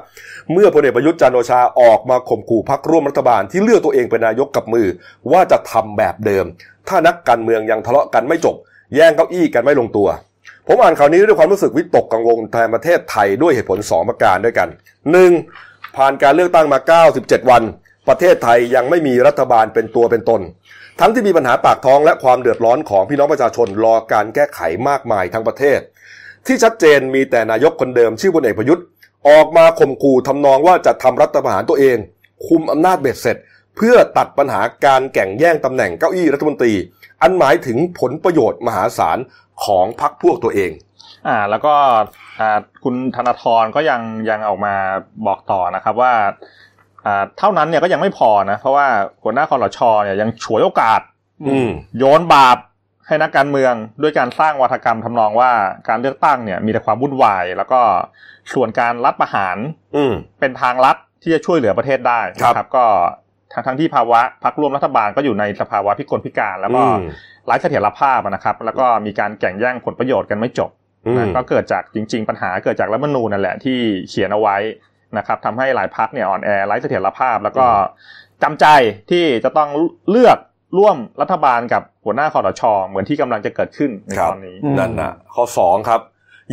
[0.52, 4.88] เมื่อพลเอกประยุทธ์จันโอชาออกมาข่มขู่พักร่วมรัฐบาลที่เลือกตัวเองเป็นนายกกับมือ
[5.32, 6.46] ว่าจะทำแบบเดิม
[6.88, 8.56] ถ้านักการเมืองยังทะเลาะกันไม่จบ
[8.96, 10.08] แย่งเก้าอี้กันไม่ลงตัว
[10.68, 14.70] ผมอ่านข่าวนี้ด้วยความรู้สึกวิตกกังวลแทนประเทศไทยด้วยเหตุผล 2 ประการด้วยกัน
[15.34, 15.96] 1.
[15.98, 16.80] ผ่านการเลือกตั้งมา
[17.16, 17.64] 97 วัน
[18.08, 20.42] ประเทศไทยยังไม่มีรัฐบาลเป็นตัวเป็นตน
[21.00, 24.60] ทั้งที่มีปัญหาปากท้องและความเดือดร้อนของพี่น้องประชาชนรอการแก้ไข
[24.90, 25.80] มากมายทั้งประเทศ
[26.48, 28.86] ที่ชัดเจนมีแต่นายกคนเดิมชื่อพลเอกประยุทธ์
[29.30, 31.98] ออกมาข่มขู่ทำนองว่าจะทำรัฐประหารตัวเอง
[32.48, 33.38] คุมอำนาจเบ็ดเสร็จ
[33.78, 36.74] เพื่อตัดปัญหาการแข่งแย่งตำแหน่งเก้าอี้รัฐมนตรี
[37.22, 39.18] อันหมายถึงผลประโยชน์มหาศาล
[39.66, 40.72] ของพรรคพวกตัวเอง
[41.28, 41.74] อ่าแล้วก็
[42.84, 44.76] คุณธนาธรก็ยังยังออกมา
[45.26, 46.14] บอกต่อนะครับว่า
[47.38, 48.88] เท่านั้นเนี่ยก็ยังไม่พอนะ เพราะว่า
[49.24, 51.02] หัวหน้าคอรชเนี่ยยังฉวยโอกาส
[51.48, 52.58] อืมโยนบาป
[53.08, 55.52] ให้นักการเมืองด้วยการสร้างวัฒกรรมทำนองว่า
[55.90, 57.80] การเลือกตั้งเนี่ย มีแต่ความวุ่นวาย แล้วก็
[58.54, 59.58] ส่วนการรัฐประหาร
[59.96, 62.86] อืมเป็นทางลัดที่จะช่วยเหลือประเทศได้ครับนะครับ ก็
[63.54, 67.10] ทั้งทั้งที่ภาวะพักร่วมรัฐบาลก็อยู่ในสภาวะพิกลพิการแล้วก็อืม
[67.46, 70.70] ไร้เสถียรภาพนะครับ แล้วก็มีการแข่งแย่งผลประโยชน์กันไม่จบ
[71.06, 73.78] อืมนะก็เกิดจากจริง ๆ ปัญหาเกิดจากรัฐธรรมนูญนั่นแหละที่
[74.10, 74.58] เขียนเอาไว้
[75.18, 77.66] นะครับทำให้หลายพักเนี่ยอ่อนแอไร้เสถียรภาพ แล้วก็
[78.44, 78.66] จำใจ
[79.12, 79.70] ที่จะต้อง
[80.12, 80.38] เลือก
[80.78, 86.02] ร่วมรัฐบาลกับหัวหน้าคอรชเหมือนที่กำลังจะเกิดขึ้นในครับตอนนี้อืมนั่นนะข้อสองครับ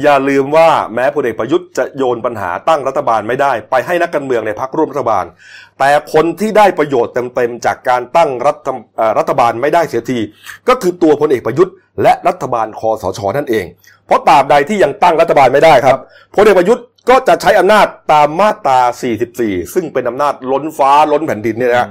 [0.02, 5.25] อย่าลืมว่าแม้พลเอกประยุทธ์จะโยนปัญหาตั้งรัฐบาลไม่ได้ ไปให้นักการเมืองในพรรคร่วมรัฐบาล
[5.78, 8.56] แต่คนที่ได้ประโยชน์เต็มๆจากการตั้งรัฐ
[8.97, 10.18] เอ่อรัฐบาลไม่ได้เสียที
[10.68, 13.64] ก็คือตัวพลเอกประยุทธ์และรัฐบาลคอสชนั่นเอง
[14.06, 16.00] เพราะตราบใดที่ยังตั้งรัฐบาลไม่ได้ครับ
[16.36, 18.80] พลเอกประยุทธ์ ก็จะใช้อำนาจตามมาตรา
[19.26, 21.88] 44 ซึ่งเป็นอำนาจล้นฟ้าล้นแผ่นดินเนี่ยนะ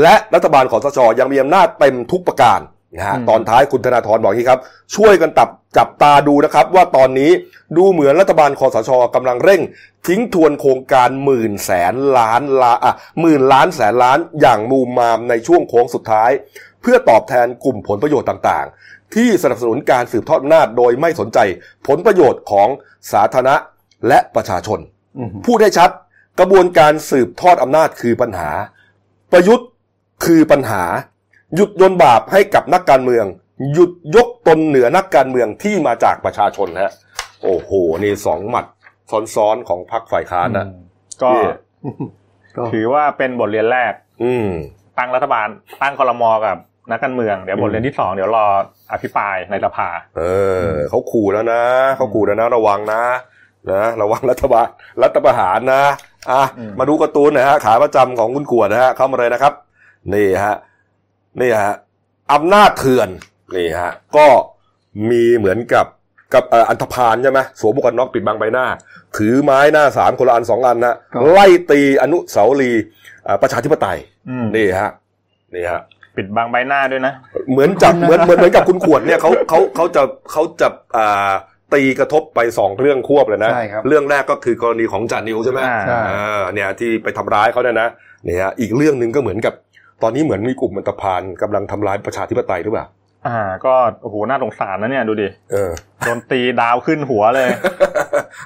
[0.00, 2.60] และรัฐบาลคอสชยังมีอำนาจเต็มทุกประการ
[2.96, 4.60] นะฮะอืมตอนท้ายคุณธนาธรบอกอย่างนี้ครับ
[4.96, 7.30] ช่วยกันตับจับตาดูนะครับ ว่าตอนนี้
[7.76, 9.60] ดูเหมือนรัฐบาลคอสชกำลังเร่ง
[10.08, 16.30] ทิ้งทวนโครงการหมื่นแสนล้านล้านอะหมื่นล้านแสนล้านอย่างมูมามในช่วงโค้งสุดท้าย
[16.82, 21.38] เพื่อตอบแทนกลุ่มผลประโยชน์ต่างๆ ที่สนับสนุนการสืบทอดอำนาจโดยไม่สนใจ
[21.86, 22.68] ผลประโยชน์ของ
[23.12, 23.56] สาธารณะ
[24.08, 24.78] และประชาชน
[25.18, 25.90] อืมพูดให้ชัด
[26.38, 28.50] กระบวนการสืบทอดอำนาจคือปัญหา
[29.32, 29.68] ประยุทธ์
[30.24, 30.82] คือปัญหา
[31.54, 33.26] หยุดโยนบาปให้กับนักการเมือง
[33.72, 36.92] หยุดยกตนเหนือนักการเมืองที่มาจากประชาชนฮะ
[37.42, 37.70] โอ้โห
[38.02, 38.66] นี่สองหมัด
[39.34, 40.66] ซ้อนๆของพรรคฝ่ายค้านนะ
[41.22, 41.46] ก็นี่
[42.56, 44.48] ก็ถือว่าเป็นบทเรียนแรก อืม
[44.98, 45.48] ตั้งรัฐบาล
[45.82, 46.56] ตั้งคอรมอกับ
[46.90, 48.46] นักการเมืองเดี๋ยวบทเรียนที่สองเดี๋ยวรอ
[48.92, 50.22] อภิปรายในสภา เอ
[50.66, 51.62] อเขาขู่แล้วนะ
[51.96, 53.02] เขาขู่แล้วนะระวังนะ
[53.68, 54.68] นะระวังรัฐบาล
[55.02, 55.82] รัฐประหารนะ
[56.30, 59.52] อะอืมมาดูการ์ตูนหนะฮะขาประจำของคุณกวดนะฮะเข้ามาเลยนะครับ
[60.14, 60.56] นี่ฮะ
[61.40, 61.76] นี่ฮะ
[62.32, 63.08] อำนาจเถื่อน
[63.56, 64.26] นี่ฮะก็
[65.10, 65.86] มีเหมือนกับ
[66.34, 68.66] กับเอ่ออันธพาลใช่ไหมสวมหมวกกันน็อกปิดบังใบหน้า
[69.16, 70.94] ถือไม้หน้าสามคนละอันสองอันนะ
[71.30, 72.82] ไล่ตีอนุสาวรีย์
[73.24, 74.90] เอ่อประชาธิปไตยอืมนี่ฮะ
[75.54, 75.80] นี่ฮะ
[76.16, 77.12] ปิดบังใบหน้าด้วยนะ
[77.50, 81.32] เหมือนจับเหมือนเหมือนเหมือนกับคุณขวดเนี่ยเขาเขาเขาจะเขาจะอ่า
[81.74, 87.88] ตีกระทบไปสองเรื่องควบเลยนะใช่ครับเรื่องแรกก็คือกรณีของจานิวใช่ไหมอ่าใช่อ่าเนี่ยที่ไปทำร้ายเขาเนี่ยนะ
[88.24, 89.54] เนี่ยอีกเรื่องหนึ่งก็เหมือนกับ
[90.02, 92.86] ตอนนี้เหมือนมีกลุ่มมันตพานกำลังทำร้ายประชาธิปไตยหรือเปล่า
[93.26, 97.48] อ่า ก็โอ้โหน่าสงสารนะเนี่ยดูดิเออโดนตีดาวขึ้นหัวเลย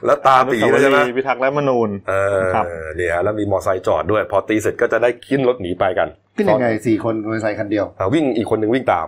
[0.07, 2.65] แล้วตาปีเลยใช่ไหมอนุสาวรีย์พิทักษ์รัฐธรรมนูญเออครับ
[2.97, 9.07] เนี่ยแล้วมีมอไซค์จอดด้วย พอตีเสร็จก็จะได้ขึ้นรถหนีไปกันขึ้นยังไงสี่คนมอเตอร์ไซค์คันเดียวอ่าวิ่งอีกคนหนึ่งวิ่งตาม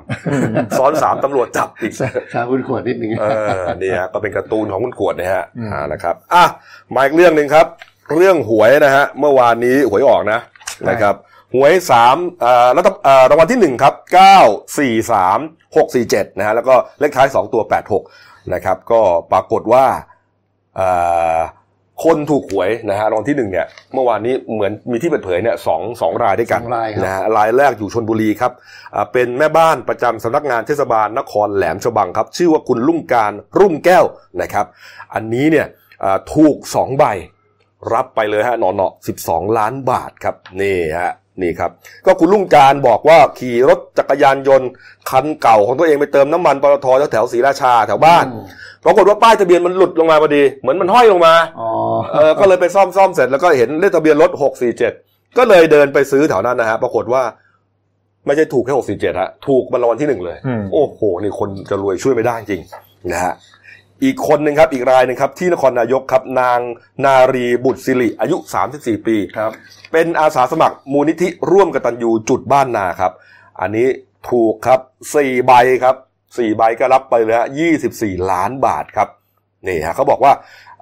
[0.79, 1.93] ซ้อนสามตำรวจจับอีก
[2.33, 3.25] ชาคุณขวดนิดนึงเอ
[3.61, 6.45] อนี่ฮะก็เป็นการ์ตูนของคุณขวดนะฮะอืมอ่านะครับอะ
[6.95, 7.67] มาอีกเรื่องหนึ่งครับ
[8.17, 10.41] เรื่องหวยนะฮะเมื่อวานนี้หวยออกนะ
[10.91, 11.15] นะครับ
[11.55, 14.39] หวยสามเอ่อรัฐเอ่อรางวัลที่หนึ่งครับเก้า
[14.79, 15.39] สี่สาม
[15.77, 18.03] หกสี่เจ็ดนะฮะแล้วก็เลขท้ายสองตัวแปดหก
[18.55, 19.01] นะครับ ก็
[19.33, 20.16] ปรากฏว่าเอ่อ
[22.05, 28.53] คนถูกหวยนะฮะรางวัลที่หนึ่งเนี่ยเมื่อวานนี้เหมือนมีที่เปิดเผยเนี่ยสองสองรายด้วยกันสองรายครับนะฮะรายแรกอยู่ชนบุรีครับ
[28.95, 34.05] อ่าเป็นแม่บ้านประจำสำนักงานเทศบาลนครแหลมฉบังครับ ชื่อว่าคุณลุ่งการรุ่งแก้ว
[34.43, 34.67] นะครับ
[35.15, 35.67] อันนี้เนี่ย
[36.05, 37.05] อ่าถูกสองใบ
[37.93, 41.71] รับไปเลยฮะหนอเนาะสิบสองล้านบาทครับนี่ฮะ นี่ครับ
[42.07, 44.69] ก็คุณลุงการบอกว่าขี่รถจักรยานยนต์
[45.11, 48.47] คันเก่าของตัวเองไปเติมน้ำมันปตทแถวๆศรีราชาแถวบ้านอืม
[48.85, 51.69] ปรากฏว่าป้ายทะเบียนมันหลุดลงมาพอดี เหมือนมันห้อยลงมาอ๋อ
[52.13, 54.93] เออก็เลยไปซ่อมซ่อมเสร็จแล้วก็เห็นเลขทะเบียนรถหกสี่เจ็ด
[55.39, 57.23] ก็เลยเดินไปซื้อแถวนั้นนะฮะ ปรากฏว่า
[58.27, 62.63] ไม่ใช่ถูกแค่หกสี่เจ็ดฮะ ถูกมารางวัลที่หนึ่งเลยอืมโอ้โห นี่คนจะรวยช่วยไม่ได้จริง
[63.13, 63.35] นะฮะ
[64.05, 66.59] อีกคนหนึ่งครับอีกรายหนึ่งครับที่นครนายกครับนาง
[67.05, 68.37] นารีบุตรสิริอายุ
[68.73, 69.53] 34 ปีครับ
[69.93, 73.13] เป็นอาสาสมัครมูลนิธิร่วมกตัญญูจุดบ้านนาครับ
[73.61, 73.89] อันนี้
[74.31, 74.81] ถูกครับ
[75.15, 75.53] สี่ใบ
[75.85, 75.97] ครับ
[76.39, 79.09] สี่ใบก็รับไปเลยฮะยี่สิบสี่ล้านบาทครับ
[79.67, 80.33] นี่ฮะเขาบอกว่า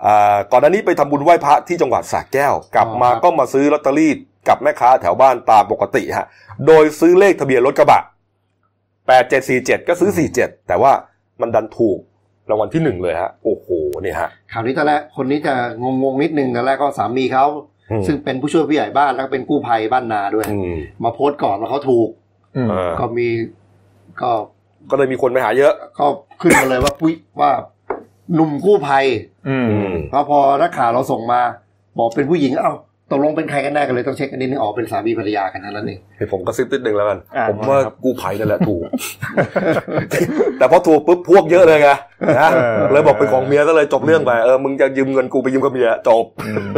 [0.05, 4.13] อ่าก่อนหน้านี้ไปทำบุญไหว้พระที่จังหวัดสระแก้ว กลับมาอ๋อครับก็มาซื้อลอตเตอรี่
[4.49, 6.27] กับแม่ค้าแถวบ้านตามปกติฮะ
[6.67, 8.03] โดยซื้อเลขทะเบียนรถกระบะ
[9.07, 10.93] แปดเจ็ดสี่เจ็ดก็ซื้อสี่เจ็ดแต่ว่า
[11.41, 11.99] มันดันถูก
[12.51, 13.67] รางวัลที่หนึ่งเลยฮะโอ้โห
[14.05, 17.47] นี่ฮะข่าวนี้ตอนแรกคนนี้จะงงงๆนิดนึงตอนแรกก็สามีเขา
[17.91, 22.09] อืมซึ่งเป็นผู้ช่วยผู้ใหญ่บ้านแล้วก็เป็นกู้ภัยบ้านนาด้วยอืมมาโพสต์ก่อนว่าเขาถูก
[22.57, 23.29] อืมเออก็มี
[24.23, 24.31] ก็
[24.91, 26.07] ก็เลยมีคนไปหาเยอะ ก็
[26.41, 27.51] ขึ้นมาเลยว่าปุ้ยว่า
[28.35, 29.05] หนุ่มกู้ภัย
[29.49, 31.41] อืมอืมเพราะพอนักข่าวเราส่งมา
[31.99, 32.73] บอกเป็นผู้หญิงเอ้า
[33.11, 38.83] ตกลงเป็นใครกันแน่กันเลยต้องเช็คกันนิดนึงออกเป็นสามีภรรยากันเท่านั้นเองให้ผมกระซิบนิดนึงแล้วกันอ่าผมว่าครับกู้ภัยนั่นแหละถูก
[40.59, 41.91] แต่พอถูกปุ๊บพวกเยอะเลยไง
[42.39, 46.69] นะเออเลยบอกเป็นของเมียก็เลยจบเรื่องไปเออมึงจะยืมเงินกูไปยืมกับเมียจบอืม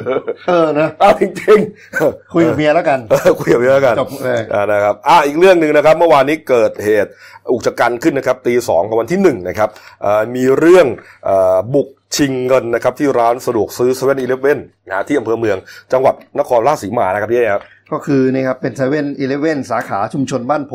[0.48, 7.10] เออนะอ้าวจริงๆคุยกับเมียแล้วกันเออคุยกับเมียแล้วกันจบเลยอ่านะครับอ่าอีกเรื่องหนึ่งนะครับ เมื่อวานนี้เกิดเหตุ
[7.52, 9.68] อุกฉกรรจ์ขึ้นนะครับตีสองของวันที่หนึ่งนะครับ
[10.02, 10.86] เอ่อมีเรื่อง
[11.24, 15.57] เอ่อบุกชิงเงินนะครับที่ร้านสะดวกซื้อเซเว่นอีเลฟเว่นนะที่อำเภอเมือง
[15.92, 20.73] จังหวัดนครราชสีมานะครับพี่เอ๋ครับก็คือนี่ครับเป็นเซเว่นอีเลฟเว่นสาขาชุมชนบ้านโพ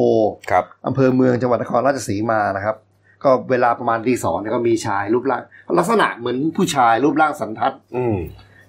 [0.52, 2.76] ครับอำเภอเมืองจังหวัดนครราชสีมานะครับ
[3.24, 5.41] ก็เวลาประมาณตีสองเนี่ยก็มีชายรูปร่าง
[5.78, 8.15] ลักษณะเหมือนผู้ชายรูปร่างสันทัด อืม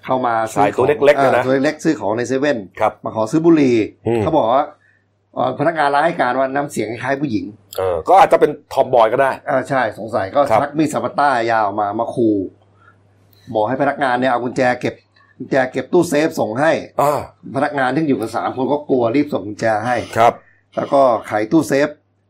[0.05, 4.71] เข้ามาชายตัวเล็กๆเนี่ยนะอ่าตัวเล็กๆซื้อของในเซเว่นครับมาขอซื้อบุหรี่อืมเขาบอกว่าเอ่อ
[5.59, 7.45] พนักงานร้านให้การว่าน้ำเสียงคล้ายๆผู้หญิง
[7.79, 12.37] เออก็อาจจะเป็นทอมบอยก็ได้อ่าใช่สงสัยก็ครับชักมีดสปาต้ายาวมามาขู่
[13.55, 14.95] บอกให้พนักงานเนี่ยเอากุญแจเก็บ
[15.39, 17.21] กุญแจเก็บตู้เซฟส่งให้อ่า
[17.57, 20.33] พนักงานที่อยู่กันสามคนก็กลัวรีบส่งกุญแจให้ครับ
[20.77, 21.89] แล้วก็ไขตู้เซฟ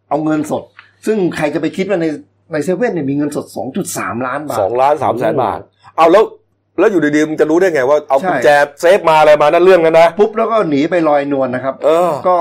[0.09, 0.63] เอาเงินสด
[1.07, 2.07] ซึ่งใครจะไปคิดว่าใน
[2.53, 3.47] ในเซเว่นเนี่ยมีเงินสด
[3.87, 5.61] 2.3 ล้านบาทสองล้านสามแสนบาท
[5.97, 6.25] เอาแล้ว
[6.79, 8.49] แล้วอยู่ดีๆมึงจะรู้ได้ไงว่าเอาใช้กุญแจ
[8.81, 12.37] เซฟมาอะไรมานั่นเรื่องกันนะปุ๊บแล้วก็หนีไปลอยนวลนะครับเออก็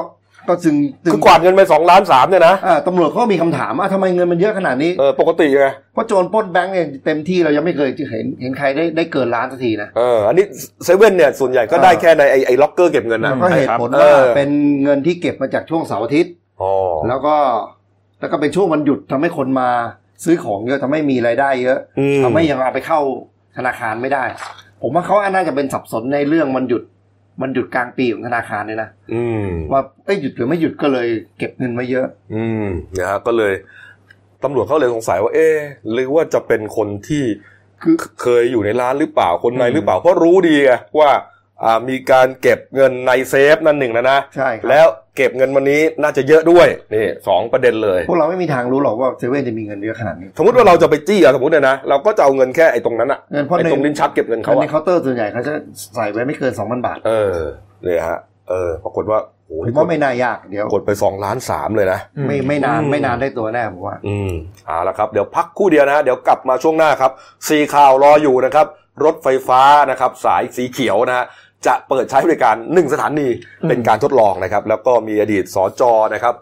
[0.50, 10.46] ก็จึงจึงคือกวาดเงินไปสองล้านสามเนี่ยนะอ่าตำรวจเขาก็มีคำถามว่าทำไมเงินมันเยอะขนาดนี้เออปกติไงเพราะโจรปล้นแบงก์เนี่ยเต็มที่เรายังไม่เคยเห็นเห็นใครได้ได้เกินล้านสักทีนะเอออันนี้
[10.86, 14.50] เซเว่นเนี่ยส่วนใหญ่ก็ได้แค่ในไอ้ไอ้ล็อกเกอร์เก็บเงินนะแล้วก็เหตุผลเอว่าอเป็น
[14.84, 16.72] เงินที่เก็บมาจากช่วงเสาร์อาทิตย์อ๋อ
[17.08, 17.36] แล้วก็
[18.20, 19.70] แล้วก็เป็นช่วงวันหยุดทำให้คนมา
[20.24, 23.00] ซื้อของเยอะทำให้มีรายได้เยอะอืมทำให้ยังเอาไปเข้า
[23.58, 24.24] ธนาคารไม่ได้
[24.82, 26.82] ผมว่าเขาน่าจะเป็นสับสนในเรื่องวันหยุด
[27.42, 32.66] วันหยุดกลางปีของธนาคารเนี่ยนะอืมว่าเอ้ยหยุดหรือไม่หยุดก็เลยเก็บเงินไว้เยอะ อืม
[32.98, 33.54] นะฮะก็เลย
[34.44, 35.58] ตำรวจเขาเลยสงสัยว่า เอ๊ะ
[35.92, 37.24] หรือว่าจะเป็นคนที่
[37.82, 41.22] คือเคยอยู่ในร้านหรือเปล่าคนในหรือเปล่าเพราะรู้ดีไงว่าอ่า
[41.90, 55.54] มีการเก็บเงินในเซฟนั่นหนึ่งนะนะใช่ครับแล้วเก็บเงินวันนี้น่าจะเยอะด้วยนี่สองประเด็นเลย พวกเราไม่มีทางรู้หรอกว่าเซเว่นจะมีเงินเยอะขนาดนี้ สมมติว่าเราจะไปจี้อะสมมติเนี่ยนะเราก็จะเอาเงินแค่ไอ้ตรงนั้นอะเงินเพราะไอ้ในตรงลิ้นชักเก็บเงินเขาในอะเคาน์เตอร์ส่วนใหญ่เขาจะ
[55.96, 57.38] ใส่ไว้ไม่เกินสองพันบาทเออ
[57.84, 58.20] เนี่ยฮะ
[58.50, 64.32] เออปรากฏว่าโอ้โหผมว่าไม่น่ายากเดี๋ยวกดไปสองล้านสามเลยนะ ไม่ไม่นานอืมไม่นานได้ตัวแน่ผมว่า อืม
[64.66, 67.12] เอาละครับเดี๋ยวพักครู่เดียวนะฮะเดี๋ยวกลับมาช่วงหน้าครับ
[67.50, 68.68] สีข่าวรออยู่นะครับ
[69.06, 71.26] รถไฟฟ้านะครับสายสีเขียวนะฮะ
[71.68, 73.28] จะเปิดใช้บริการหนึ่งสถานี
[73.68, 75.82] เป็นการทดลองนะครับ แล้วก็มีอดีตสจ
[76.14, 76.36] นะครับ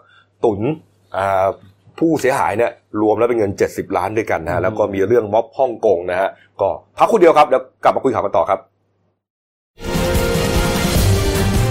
[0.44, 0.60] ตุน
[1.16, 1.46] อ่า
[1.98, 6.28] ผู้เสียหายเนี่ยรวมแล้วเป็นเงิน 70 ล้านด้วยกันนะฮะแล้วก็มีเรื่องม็อบฮ่องกงนะฮะ
[6.60, 8.58] ก็พักครู่เดียวครับเดี๋ยวกลับมาคุยข่าวกันต่อครับ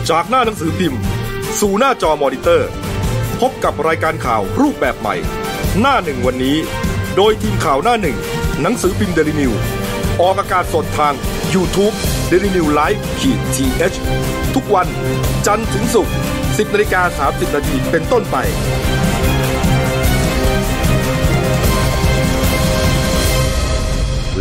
[0.10, 1.00] จากหน้าหนังสือพิมพ์
[1.60, 2.70] สู่หน้าจอมอนิเตอร์
[3.42, 5.16] พบกับรายการข่าวรูปแบบใหม่
[5.82, 6.56] หน้าหนึ่งวันนี้
[7.18, 8.18] โดยทีมข่าวหน้าหนึ่ง
[8.62, 9.52] หนังสือพิมพ์เดลิวิว
[10.22, 11.14] ออกอากาศสดทาง
[11.54, 11.96] YouTube
[12.32, 14.88] d e l i n e w l i v e ขีดทีเทุกวัน
[15.48, 18.38] จันทร์ถึงศุกร์10นาฬิกา30นาทีเป็นต้นไป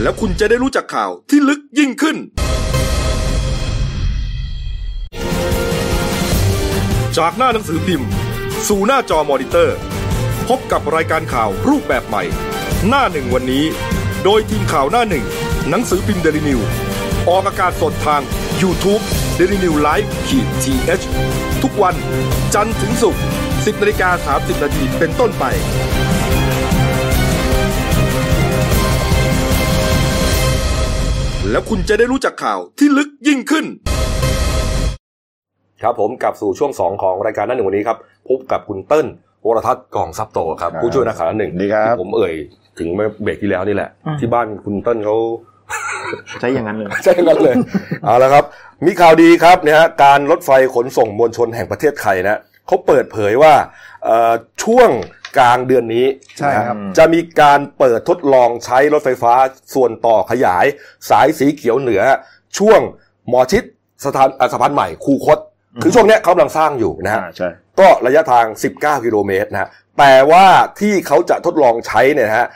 [0.02, 2.16] แล้วคุณจะได้รู้จักข่าวที่ลึกยิ่งขึ้น
[7.18, 8.08] จากหน้าหนังสือพิมพ์
[8.68, 9.76] สู่หน้าจอมอนิเตอร์
[10.48, 12.22] พบกับรายการข่าวรูปแบบใหม่
[12.88, 13.64] หน้าหนึ่งวันนี้
[14.24, 15.24] โดยทีมข่าวหน้าหนึ่ง
[15.70, 16.60] หนังสือพิมพ์เดลิวิว
[17.28, 18.22] ออกอากาศสดทาง
[18.62, 19.02] YouTube
[19.38, 20.74] d e l i n e w l i v e ขีดที
[21.62, 21.94] ทุกวัน
[22.54, 25.44] จันทร์ถึงศุกร์ 10นาฬิกา30นาทีเป็นต้นไป
[31.50, 33.64] แล้วคุณจะได้รู้จักข่าวที่ลึกยิ่งขึ้น
[35.82, 39.06] ครับผมกลับสู่ช่วง 2 ของรายการหนั่นหนึ่งวันนี้ครับ พบกับคุณเติ้ล
[39.46, 42.34] วรทัศน์กองซับโตครับครับผู้ช่วยนักข่าวหน้าหนึ่งดีครับที่ผมเอ่ย
[42.78, 45.16] ถึงเมื่อเบรกที่แล้วนี่แหละอืมที่บ้านคุณเติ้ลเขา
[46.40, 47.56] ใช่อย่างนั้นเลย ใช่งั้นเลย
[48.04, 48.44] เอาละครับ
[48.86, 53.54] มีข่าวดีครับเนี่ยฮะการรถไฟขนส่งมวลชนแห่งประเทศไทยนะเขาเปิดเผยว่า
[54.04, 54.32] เอ่อ
[54.64, 54.90] ช่วง
[55.38, 56.06] กลางเดือนนี้
[56.38, 59.34] ใช่ครับนะจะมีการเปิดทดลองใช้รถไฟฟ้า
[59.74, 60.64] ส่วนต่อขยาย
[61.10, 62.02] สายสีเขียวเหนือ
[62.58, 62.80] ช่วง
[63.28, 63.64] หมอชิด
[64.04, 65.38] สถานอะสะพานใหม่คูคต
[65.82, 67.48] คือช่วงเนี้ยเขากำลังสร้างอยู่นะฮะอ่าใช่
[67.80, 70.46] ก็ระยะทาง 19 กิโลเมตรนะฮะแต่ว่า
[70.80, 72.46] ที่เขาจะทดลองใช้เนี่ยนะฮะ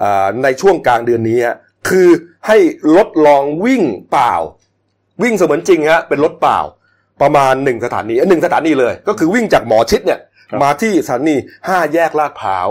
[0.00, 1.56] อ่าในช่วงกลางเดือนนี้ฮะ
[1.88, 2.08] คือ
[2.46, 2.58] ให้
[2.96, 4.34] รถลองวิ่งเปล่า
[5.22, 6.58] วิ่งเสมือนจริงฮะเป็นรถเปล่า
[7.22, 11.36] ประมาณหนึ่งสถานีเอ้ยหนึ่งสถานีเลย ก็คือวิ่งจากหมอชิดเนี่ยครับมาที่สถานี
[11.68, 12.68] ห้าแยกลาดพร้าว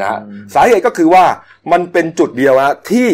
[0.00, 1.24] นะฮะอืมสาเหตุก็คือว่า
[1.72, 3.08] มันเป็นจุดเดียวฮะที่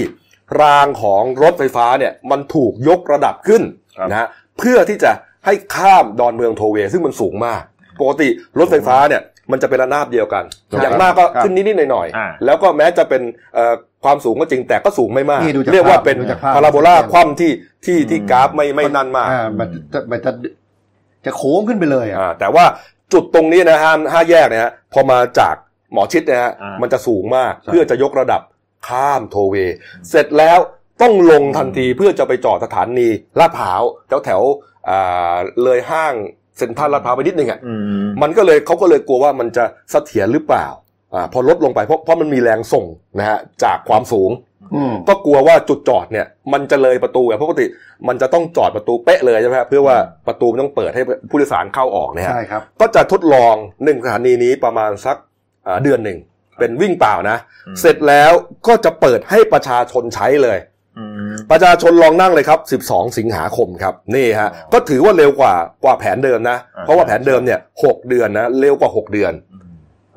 [0.62, 3.62] รางของรถไฟฟ้าเนี่ยมันถูกยกระดับขึ้น
[3.98, 5.10] ครับนะฮะเพื่อที่จะ
[5.46, 7.62] ให้ข้ามดอนเมืองโทเวย์ซึ่งมันสูงมาก
[8.00, 13.22] ปกติรถไฟฟ้าเนี่ย มันจะเป็นระนาบเดียวกันใช่อย่างมากก็ครับขึ้นนิดๆหน่อยอ่าๆแล้วก็แม้จะเป็น
[13.54, 17.52] เอ่อความสูงก็จริงแต่ก็สูงไม่มากนี่ดูจากเรียกว่าเป็นภาพดูจากภาพพาราโบลาคว่ำที่
[17.84, 20.32] ที่ที่กราฟไม่ไม่นั่นมากอ่ามันจะมันจะ
[21.24, 22.64] จะโค้งขึ้นไปเลยอะอ่าแต่ว่า
[23.12, 25.54] จุดตรงนี้นะฮะห้าแยกเนี่ยฮะพอมาจาก
[25.92, 28.42] หมอชิดเนี่ยฮะอ่ามัมันจะสูงมากใช่เพื่อจะยกระดับ
[28.88, 29.76] ข้ามโทเวย์
[30.10, 30.58] เสร็จแล้ว
[31.02, 33.08] ต้องลงทันทีเพื่อจะไปจอดสถานี
[33.38, 36.14] ลาดพร้าวแถวแถวๆอ่าเลยห้าง
[36.60, 40.66] เซ็นทรัลลาดพร้าวไปนิดนึงอะอืมมันก็เลยเขาก็เลยกลัวว่ามันจะเสถียรหรือเปล่า
[41.14, 42.86] อ่าพอลดลงไปเพราะเพราะมันมีแรงส่ง
[43.18, 44.30] นะฮะจากความสูง
[44.74, 47.66] อืมก็กลัวว่าจุดจอดเนี่ย มันจะเลยประตูอะปกติ
[48.08, 49.96] มันจะต้องจอดประตูเป๊ะเลยใช่ไหมครับเพื่อว่า
[50.26, 55.16] ประตูมันต้องเปิดให้ผู้โดยสารเข้าออกเนี่ยฮะใช่ครับก็จะทดลองหนึ่งสถานีนี้ประมาณสัก
[55.66, 56.18] อ่าเดือนหนึ่ง
[56.58, 58.32] เป็นวิ่งเปล่านะอืมเสร็จแล้ว
[58.66, 60.69] ก็จะเปิดให้ประชาชนใช้เลยอืม
[61.50, 69.32] ประชาชนลองนั่งเลยครับ 12 สิงหาคมครับนี่ฮะอ๋อก็ถือว่าเร็วกว่ากว่าแผนเดิมนะอ่าเพราะว่าแผนเดิมเนี่ยหกเดือนนะเร็วกว่า 6 เดือน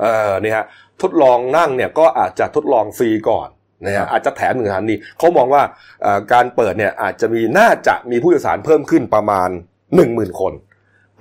[0.02, 0.66] เออนี่ฮะ
[1.02, 3.48] ทดลองนั่งเนี่ยก็อาจจะทดลองฟรีก่อน
[3.86, 5.64] นะครัฮะบอาจจะแถมหนึ่งสถานีเขามองว่า
[6.02, 9.50] เอ่อการเปิดเนี่ยอาจจะมีน่าจะมีผู้โดยสารเพิ่มขึ้นประมาณ
[9.94, 10.54] 1 0,000 คน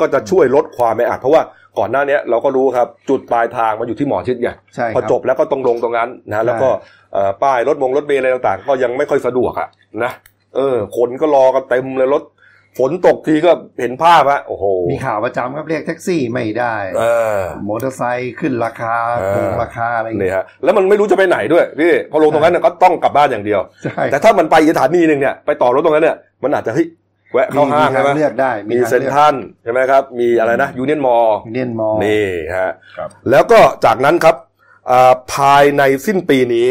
[0.00, 1.42] ก็จะช่วยลดความไม่อาจเพราะว่า
[1.78, 6.78] ก่อนหน้าเนี้ยเราก็รู้ครับจุดปลายทางมันอยู่ที่หมอชิดไงใช่คพอรับจบแล้วก็ต้องลงตรงนั้นนะแล้วก็เอ่อ
[7.42, 9.68] ป้ายรถมงรถเมล์อะไรต่างๆ ก็ยังไม่ค่อยสะดวกอะ
[10.04, 10.12] นะ
[10.56, 12.22] เออคนก็รอกันเต็มเลยรถ
[12.78, 17.02] ฝนตกทีก็เห็นภาพอะโอ้โหมีข่าวประจำครับเรียกแท็กซี่ไม่ได้เอ
[17.38, 26.86] อมอเตอร์ไซค์ขึ้นราคาเออโกงราคาอะไรอย่างนี่เงี้ยฮะแล้วมันไม่รู้จะไปไหนด้วยพี่พอลงตรงนั้นเนี่ยก็ต้องกลับบ้านอย่างเดียวใช่แต่ถ้ามันไปอีกสถานีหนึ่งเนี่ยไปต่อรถตรงนั้นเนี่ยมันอาจจะเฮ้ย
[27.32, 32.26] แวะเข้าห้างมีใช่ไหมทางเลือกได้มีทางเลือกเซ็นทรัลใช่ไหมครับ มีอะไรนะยูเนียนมอลล์ยูเนียนมอลล์นี่
[32.58, 34.36] ฮะครับแล้วก็จากนั้นครับ
[34.90, 36.68] อ่าภายในสิ้นปีนี้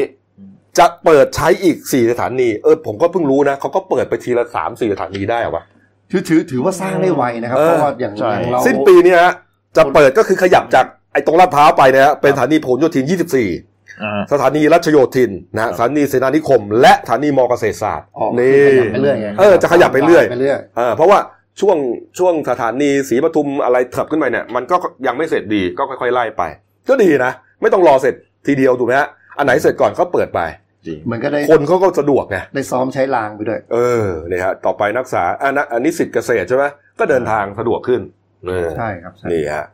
[0.80, 5.64] จะเปิดใช้อีกสี่สถานีเออผมก็เพิ่งรู้นะเขาก็เปิดไปทีละสามสี่สถานีได้เหรอวะ
[6.12, 9.34] ถือถือถือว่าสร้างได้ไวนะครับเออเพราะว่าอย่างใช่อย่างเราสิ้นปีนี้ฮะ
[9.78, 21.20] จะเปิดก็คือขยับจากไอ้ตรงลาดพร้าวไปนะฮะเป็นสถานีผลโยธิน 24อ่าสถานีรัชโยธินนะฮะสถานีเสนานิคม และสถานีมอเกษตรศาสตร์ออกนี่ขยับไปเรื่อยไงเออจะขยับไปเรื่อยไปเรื่อยเออเพราะว่า
[21.62, 21.78] ช่วง
[22.18, 24.76] ช่วงสถานีศรีปทุมอะไรเถิบขึ้นไปเนี่ยมันก็
[25.08, 26.44] ยังไม่เสร็จดีก็ค่อยๆไล่ไป
[26.90, 27.32] ก็ดีนะ
[27.62, 28.16] ไม่ต้องรอเสร็จ
[28.48, 30.40] ทีเดียวถูกไหมฮะ อันไหนเสร็จก่อนก็เปิดไป
[30.88, 36.66] จริงมันก็ได้คนเขาก็สะดวกไงได้ซ้อมใช้รางไปด้วย เออเนี่ยฮะต่อไปนักศึกษาอ่านะอันนี้สิทธิ์เกษตรใช่ไหม
[37.00, 38.02] ก็เดินทางสะดวกขึ้น
[38.48, 39.66] เออใช่ครับใช่นี่ฮะ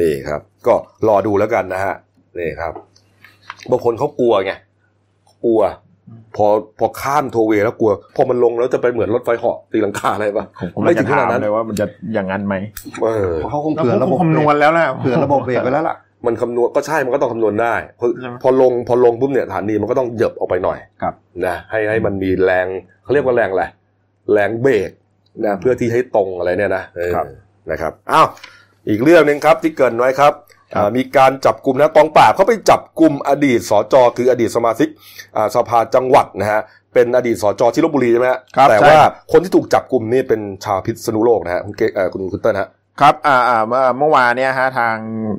[0.00, 0.74] นี่ครับ ก็
[1.08, 1.94] รอดูแล้วกันนะฮะ
[2.38, 2.72] นี่ครับ
[3.70, 4.52] บางคนเขากลัวไง
[5.44, 5.60] กลัว
[6.36, 6.46] พอ
[6.78, 10.44] พอข้ามโทเวย์แล้วกลัว พอมันลงแล้วจะไปเหมือนรถไฟเหาะตีลังกาอะไรปะ
[10.74, 12.54] ผมไม่ไม่ถึถึงงขขนานาดดนั้นั้นนเลยว่ามันจะอย่างนั้นไหม
[13.02, 21.14] เออเพราะเขาคงแล้วเผื่อระบบคำนวณแล้วแหละเผื่อระบบเบรกไปแล้วล่ะ มันคำนวณก็ใช่มันก็ต้องคำนวณได้พอใช่ไหมพอลงพอลงปุ๊บเนี่ยฐานีมันก็ต้องเหยียบออกไปหน่อยครับ
[21.46, 22.66] นะให้ให้มันมีแรง
[23.02, 23.64] เขาเรียกว่าแรงอะไร
[24.32, 24.90] แรงเบรก
[25.44, 27.26] นะเพื่อที่ให้ตรงอะไรเนี่ยนะเออครับ
[27.70, 28.26] นะครับอ้าว
[28.88, 30.32] อีกเรื่องหนึ่งครับที่เกรินไว้ครับ
[30.74, 34.88] อ่ามีการจับกลุ่มนะกองปราบเขาไปจับกลุ่มอดีตสจคืออดีตสมาชิก
[35.36, 36.60] อ่าสภาจังหวัดนะฮะ
[36.94, 39.00] เป็นอดีตสจที่ลบบุรีใช่ไหมฮะครับแต่ใช่ว่า
[39.32, 42.68] คนที่ถูกจับกลุ่มนี่เป็นชาวพิษณุโลกนะฮะคุณเกเอ่อคุณคุณเติ้ลฮะ
[43.00, 44.96] ครับ อ่าอ่าเมื่อเมื่อวานเนี่ยฮะทาง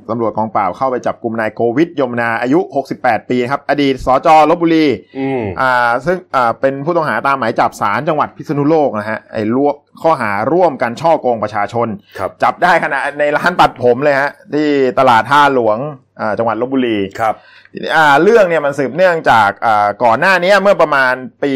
[0.09, 2.59] ตำรวจกองปราบเข้าไปจับกลุ่มนายโกวิทยมนาอายุ
[2.95, 14.67] 68 ปีครับ อดีตสจลบบุรีอืมอ่า ซึ่งอ่าเป็นผู้ต้องหาตามหมายจับศาลจังหวัดพิษณุโลกนะฮะไอ้ร่วมข้อหาร่วมกันช่อโกงประชาชนครับจับได้ขณะในร้านตัดผมเลยฮะ ที่
[14.99, 15.77] ตลาดท่าหลวง
[16.19, 17.35] อ่าจังหวัดลบบุรีครับ
[17.95, 21.53] อ่าเรื่องเนี่ยมันสืบเนื่องจากอ่าก่อนหน้านี้เมื่อประมาณปี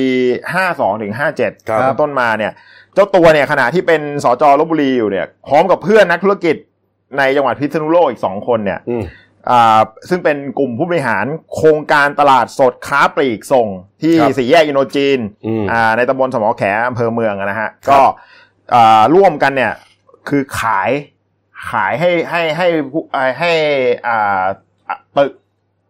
[0.49, 2.53] 52ถึง57ครับต้นมาเนี่ย
[2.93, 6.56] เจ้าตัวเนี่ยขณะที่เป็นสจลบบุรีอยู่เนี่ยพร้อมกับเพื่อนนักธุรกิจ
[7.17, 9.03] ในจังหวัดพิษณุโลกอีกสองคนเนี่ยอืม
[9.51, 9.79] อ่า
[10.10, 11.25] ซึ่งเป็นกลุ่มผู้บริหาร
[11.56, 13.67] โครงการตลาดสดค้าปลีกส่ง
[14.01, 18.01] ที่ครับสี่แยกอินโดจีนอืมอ่าในตำบลสมอแขอำเภอเมืองอะนะฮะครับก็
[18.73, 19.73] อ่าร่วมกันเนี่ย
[20.29, 20.91] คือขาย
[21.71, 23.51] ขายให้ให้ให้ผู้เอ่อให้
[24.08, 24.43] อ่า
[24.89, 25.32] อะตึก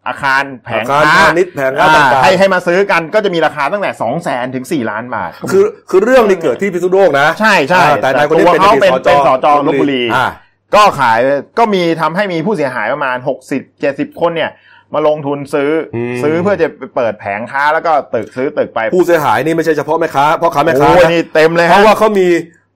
[0.07, 10.27] อาคารแผงอาคารค้าพาณิชย์แผงค้าอ่าต่างๆให้ให้มาซื้อกันก็จะมีราคาตั้งแต่สองแสนถึงสี่ล้านบาท คือคือเรื่องนี้เกิดที่พิษณุโลกนะ ใช่ใช่อ่าแต่นายคนนี้ตัวเป็นเขาเป็นอดีตเป็นสจลลพบบุบุรีรีอ่า
[10.75, 11.19] ก็ขาย
[11.59, 14.51] ก็มีทำให้มีผู้เสียหายประมาณหกสิบเจ็ดสิบคนเนี่ย
[14.93, 22.27] มาลงทุนซื้ออมซื้อเพื่อจะไปเปิดแผงค้าแล้วก็ตึกซื้อตึกไป ผู้เสียหายนี่ไม่ใช่เฉพาะแม่ค้าพ่อค้าแม่ค้าโอ้ยนะนี่เต็มเลยเพฮะราะว่าเขามี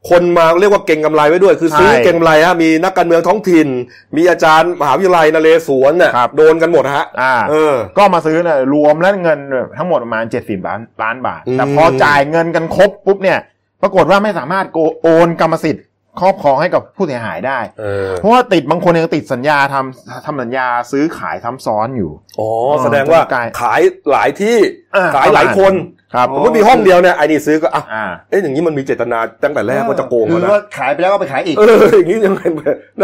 [0.09, 3.67] คนมาเรียกว่าเก่งกำไรไว้ด้วย คือซื้อใช่เก่งกำไรฮะมีนักการเมืองท้องถิ่น
[4.15, 9.39] มีอาจารย์มหาวิทยาลัยนเรศวรเนี่ยครับโดนกันหมดฮะอ่าเออ ก็มาซื้อเนี่ยรวมแล้วเงิน
[9.77, 13.39] ทั้งหมดประมาณเจ็ดสิบล้านล้านบาทอืมแต่พอจ่ายเงินกันครบปุ๊บเนี่ย
[13.81, 15.85] ปรากฏว่าไม่สามารถโกโอนกรรมสิทธิ์
[16.19, 22.49] ครอบครองให้กับผู้เสียหายได้เออเพราะว่าติดบางคนยังติดสัญญาทำทำสัญญาซื้อขายซ้ำซ้อนอยู่ อ๋อ
[22.83, 23.81] แสดงว่าใช่ขาย
[24.11, 24.57] หลายที่
[24.95, 25.73] อ่าขายหลายคน
[26.13, 32.41] ครับผมว่ามีห้องเดียวเนี่ยไอ้นี่ซื้อก็อะอ่าเอ๊ะอย่างนี้มันมีเจตนาตั้งแต่แรกว่าจะโกงคือะอนะว่าขายไปแล้วก็ไปขายอีกเอออย่างนี้ยังไง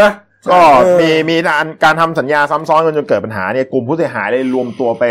[0.02, 0.12] นะ
[0.52, 5.04] ก็เออมีมีการการทำสัญญาซ้ำซ้อนกันจนเกิดปัญหาเนี่ยกลุ่มผู้เสียหายเลยรวมตัวไป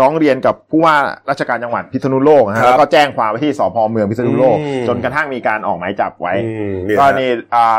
[0.00, 0.94] ร้องเรียนกับผู้ว่า
[1.30, 7.78] ราชการจังหวัดพิษณุโลกนะครัฮะบแล้วก็แจ้งความไปที่สพเมืองพิษณุโลกอืมจนกระทั่งมีการออกหมายจับไว้อืมเนี่ยก็ฮะนี่อ่า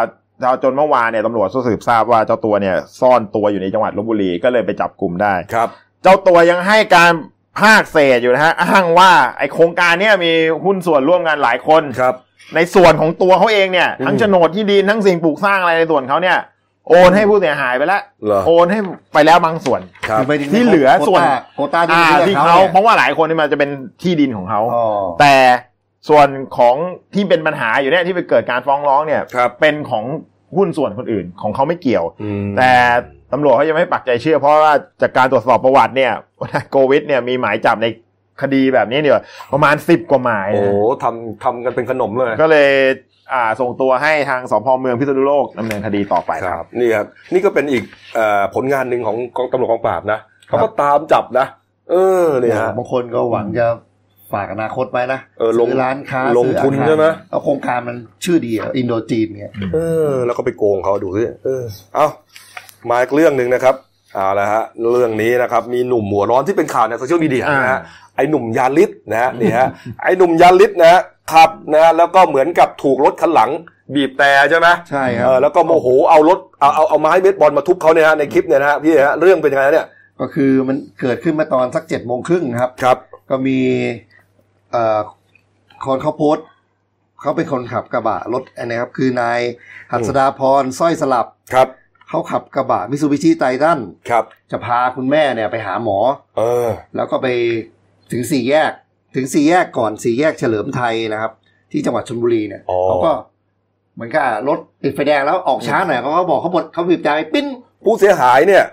[0.63, 5.69] จนเมื่อวานเนี่ยตำรวจสืบทราบว่าเจ้าตัวเนี่ยซ่อนตัวอยู่ในจังหวัดลบบุรีก็เลยไปจับกลุ่มได้ครับ
[6.03, 7.13] เจ้าตัวยังให้การ
[7.59, 10.31] ภาคเศษอยู่นะฮะอ้างว่าไอโครงการเนี้มี
[10.65, 12.15] หุ้นส่วนร่วมกันหลายคนครับ
[12.55, 16.37] ในส่วนของตัวเขาเองเนี่ยอืมทั้งโฉนดที่ดินทั้งสิ่งปลูกสร้างอะไรในส่วนเขาเนี่ย
[16.89, 18.79] โอนให้ผู้เสียหายไปแล้วเหรอ โอนให้
[19.13, 21.21] ไปแล้วบางส่วน ครับคือไปถึงที่เหลือส่วน
[21.55, 23.69] โควต้าโควต้าอ่าที่ที่เขาเขาเนี่ยเพราะว่าหลายคนนี่มันจะเป็น
[24.01, 24.85] ที่ดินของเขาอ๋อ
[25.19, 25.35] แต่
[26.09, 26.75] ส่วนของ
[27.13, 30.05] ที่เป็นปัญหาอยู่เนี่ยที่ไปเกิดการฟ้องร้องเนี่ย ครับ เป็นของ
[30.55, 32.71] หุ้นส่วนคนอื่นของเขาไม่เกี่ยวอืมแต่
[33.33, 36.11] ตำรวจเขายังไม่ปักใจเชื่อ เพราะว่าจากการตรวจสอบประวัติเนี่ย
[36.53, 37.87] นายโกวิทเนี่ยมีหมายจับใน
[38.41, 39.21] คดีแบบนี้เนี่ย
[39.53, 42.71] ประมาณสิบกว่าหมายโอ้นะโหทำทำกันเป็นขนมเลย ก็เลย
[43.33, 47.83] อ่าส่งตัวให้ทางสพเมืองพิษณุโลกดำเนินคดีต่อไปคครัรับบนี่ครับนี่ก็เป็นอีก
[48.15, 51.45] เอ่อผลงานหนึ่งของกองตำรวจกองปราบนะเขาก็ตามจับนะ
[51.91, 53.67] เออเนี่ยฮะบางคนก็หวังจะ
[54.33, 59.77] ฝากอนาคตไว้นะเออลงซื้อร้านค้าลงทุนซื้ออาคารใช่ไหมเอาโครงการมันชื่อดีอะอินโดจีนเนี่ยเอ
[60.09, 61.63] อแล้วก็ไปโกงเขาดูสิเออ
[61.95, 62.07] เอา
[62.89, 63.75] มาอีกเรื่องหนึ่งนะครับ
[64.13, 67.81] เอาละฮะเรื่องนี้นะครับมีหนุ่มหัวร้อนที่เป็นข่าวในโซเชียลมีเดียนะฮะ
[68.15, 69.67] ไอ้หนุ่มยาลิสนะฮะนี่ฮะ
[70.03, 73.49] ไอ้หนุ่มยาลิสนะฮะขับนะฮะแล้วก็เหมือนกับถูกรถคันหลัง
[73.95, 79.87] บีบแต่ใช่ไหมใช่ครับเออแล้วก็โมโหเอารถเอาเอาเอาไม้เบสบอลมาทุบเขาเนี่ยฮะในคลิปเนี่ยนะฮะพี่ฮะเรื่องเป็นยังไงเนี่ย
[80.19, 82.97] ก็คือมันเกิดขึ้นมาตอนสักเจ็ดโมงครึ่งครับครับ
[83.29, 83.59] ก็มี
[84.71, 84.99] เอ่อ
[85.85, 86.45] คนเขาโพสต์
[87.21, 89.39] เขาเป็นคนขับกระบะรถอันนี้ครับคือนาย
[89.91, 91.67] หัสดาพรสร้อยสลับครับ
[92.11, 95.97] เขาขับกระบะมิซูบิชิไททันครับ จะพาคุณแม่เนี่ยไปหาหมอ
[96.37, 97.27] เออ แล้วก็ไป
[98.11, 98.71] ถึงสี่แยก
[99.15, 101.31] ถึงสี่แยกก่อนสี่แยกเฉลิมไทยนะครับ
[101.71, 103.11] ที่จังหวัดชลบุรีเนี่ยอ๋อเขาก็
[103.95, 107.45] เหมือนกับรถติดไฟแดงแล้วออกช้าหน่อยเขาก็บอกเขาบดเขาบีบแต่ไปปิ้น
[107.85, 108.63] ผู้เสียหายเนี่ย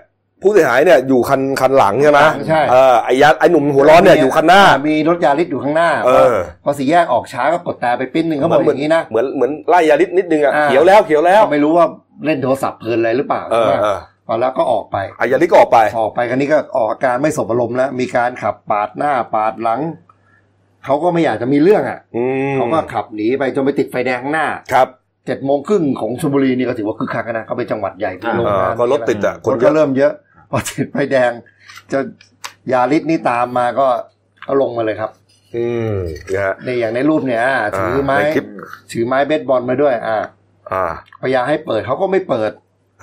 [0.41, 11.85] ผู้เสียหายเนี่ยอยู่คันคันหลังใช่ไหมใช่เออไอ้ยัดไอ้หนุ่มหัวร้อนเนี่ยอยู่คันหน้า มีรถยาริสอยู่ข้างหน้า เออ พอสี่แยกออกช้าก็กดแต่ไปปิ้นหนึ่งเขาบอกอย่างนี้นะ เหมือนเหมือนไล่ยาลิสนิดนึงอะอ่าเขียวแล้วเขียวแล้ว ไม่รู้ว่า
[12.25, 19.81] เล่นโทรศัพท์เพลินอะไรหรือเปล่าเออเออพอแล้วก็ออกไปไอ้ยาลิสก็ออกไป ออกไปคันนี้ก็ออกอาการไม่สบอารมณ์แล้ว มีการขับปาดหน้าปาดหลัง
[20.85, 24.87] เขาก็ไม่อยากจะมีเรื่องอะอืมเขาก็ขับหนีไปจนไปติดไฟแดงข้างหน้าครับ
[25.25, 30.13] เจ็ดโมงครึ่งของชลบุรีนี่ก็ถือว่าคึกคักนะเขาเป็นจังหวัดใหญ่ที่โรงอ่างานก็รถติดอะคคนนเยก็อะเริ่มเยอะ
[30.51, 31.31] พอติดไฟแดง
[31.91, 31.99] จะ
[32.71, 33.87] ยาริสนี่ตามมาก็
[34.47, 35.11] ก็ลงมาเลยครับ
[35.55, 35.95] อืม
[36.33, 38.45] นะฮะในอย่างในรูปเนี่ยอ่าถือไม้ในคลิป
[38.91, 40.17] ถือไม้เบสบอลมาด้วย อ่า
[40.71, 40.85] อ่า
[41.21, 42.51] พยายามให้เปิดเขาก็ไม่เปิด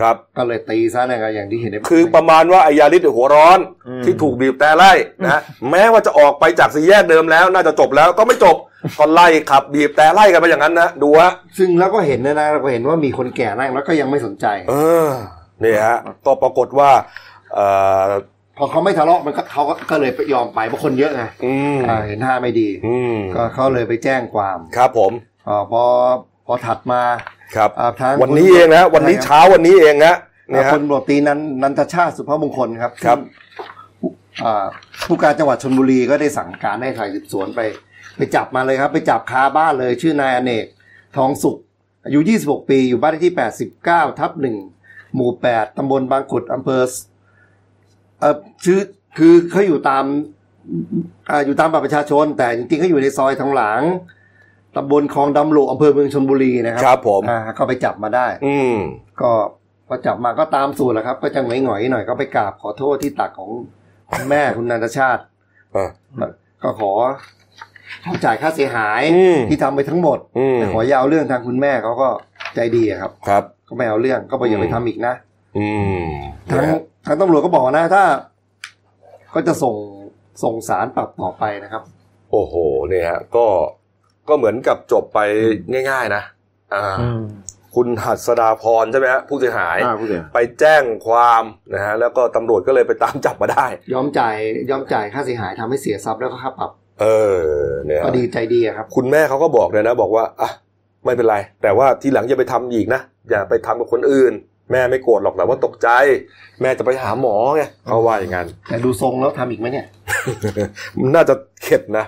[0.01, 8.57] ครับก็เลยตีซะนะครับอย่างที่เห็นในคือประมาณว่าไอ้ยาลิสหัวร้อนอืมที่ถูกบีบแต่ไล่นะฮะแม้ว่าจะออกไปจากสี่แยกเดิมแล้ว น่าจะจบแล้วก็ไม่จบ
[8.99, 14.75] ก็ไล่ขับบีบแต่ไล่กันไปอย่างนั้นนะดูฮะซึ่งแล้วก็เห็นนะนะเราก็เห็นว่ามีคนแก่นั่งแล้วก็ยังไม่สนใจ เอ
[15.07, 15.09] อ
[15.65, 16.91] นี่ฮะก็ปรากฏว่า
[17.55, 17.67] เอ่
[18.07, 18.09] อ
[18.57, 25.13] พอเขาไม่ทะเลาะมันก็เขาก็ก็เลยไปยอมไปเพราะคนเยอะไงอืมอ่าเห็นท่าไม่ดีอืมก็เขาเลยไปแจ้งความครับผม
[25.49, 25.83] อ่าพอ
[26.47, 27.03] พอถัดมา
[27.57, 30.15] ครับอ่าทางวันนี้เองนะวันนี้เช้าวันนี้เองนะ
[30.51, 34.13] เนี่ยอ่าฮะพลตำรวจตรีนันนันทชาติสุภาพมงคลครับครับซึ่ง
[34.45, 34.67] อ่า
[35.07, 37.61] ผู้การจังหวัดชลบุรีก็ได้สั่งการให้ฝ่ายสืบสวนไป
[38.17, 40.67] ไปจับมาเลยครับ ไปจับคาบ้านเลยชื่อนายอเนก
[41.17, 41.57] ทองสุข
[42.05, 43.35] อายุ 26 ปีอยู่บ้านเลขที่
[43.77, 44.31] 89 ทับ
[44.73, 46.93] 1หมู่ 8 ตำบลบางขุดอำเภอส
[48.21, 48.81] เอ่อชื่อ
[49.19, 50.05] คือเขาอยู่ตาม
[51.31, 53.83] อ่าอยู่ตามบัตรประชาชน แต่จริงๆเขาอยู่ในซอยทางหลัง
[54.77, 58.75] ตำบลคลองดำโลอำเภอเมืองชลบุรีนะครัครับผมอ่าก็ไปจับมาได้ อืม
[59.21, 59.31] ก็
[59.89, 63.51] พอจับมาก็ตามสูตรแหละครับ ก็จะหงอยๆหน่อยก็ไปกราบขอโทษที่ตักของ
[64.13, 65.23] คุณแม่คุณนันทชาติ
[65.77, 65.89] อ่า
[66.63, 66.93] ก็ขอ
[68.25, 72.09] จ่ายค่าเสียหายอืมที่ทำไปทั้งหมดอืม แต่ขอยาวเรื่องทางคุณแม่เขาก็
[72.55, 75.15] ใจดีอะครับ ครับ ก็ไม่เอาเรื่องก็บอกอย่าไปอืม ทำอีกนะ
[75.59, 75.67] อื
[76.05, 76.11] ม
[76.49, 78.05] ทางนะฮะทางตำรวจก็บอกนะถ้า
[79.35, 79.75] ก็จะส่ง
[80.43, 81.83] ส่งสารปรับต่อไปนะครับ
[82.31, 82.55] โอ้โห
[82.89, 83.47] เนี่ยฮะก็
[84.29, 85.19] ก็เหมือนกับจบไป
[85.91, 86.23] ง่าย ๆ นะ
[86.75, 86.97] อ่า
[87.75, 91.43] คุณหัสดาพรใช่ไหมฮะผู้เสียหายอ่าผู้เสียหายไปแจ้งความ
[91.75, 94.37] นะฮะแล้วก็ตำรวจก็เลยไปตามจับมาได้ ยอมจ่าย
[94.71, 96.71] ยอมจ่ายค่าเสียหายทำให้เสียทรัพย์แล้วก็ค่าปรับ
[97.01, 97.07] เอ
[97.37, 97.41] อ
[97.87, 100.51] เนี่ยก็ดีใจดีอะครับ คุณแม่เขาก็บอกเลยนะ บอกว่าอะ
[101.05, 103.01] ไม่เป็นไร แต่ว่าทีหลังอย่าไปทำอีกนะ
[103.31, 104.33] อย่าไปทำกับคนอื่น
[104.73, 105.89] แม่ไม่โกรธหรอกแต่ว่าตกใจ
[106.61, 109.87] แม่จะไปหาหมอไงเขาว่าอย่างนั้นแต่ดูทรงแล้วทำอีกไหมเนี่ย
[110.99, 112.05] มันน่าจะเข็ดนะ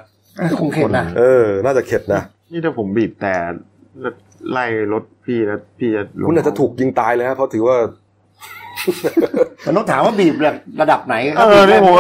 [0.61, 2.23] คงเข็ดนะเออ น่าจะเข็ดนะ
[2.53, 3.35] นี่ถ้าผมบีบแต่
[4.01, 4.15] แล้ว
[4.53, 7.77] ไล่รถพี่แล้วพี่จะลงคุณอาจจะถูกยิงตายเลยฮะเพราะถือว่า
[9.67, 10.35] มันต้องถามว่าบีบ
[10.81, 11.95] ระดับไหนคเอรัอนี่ผม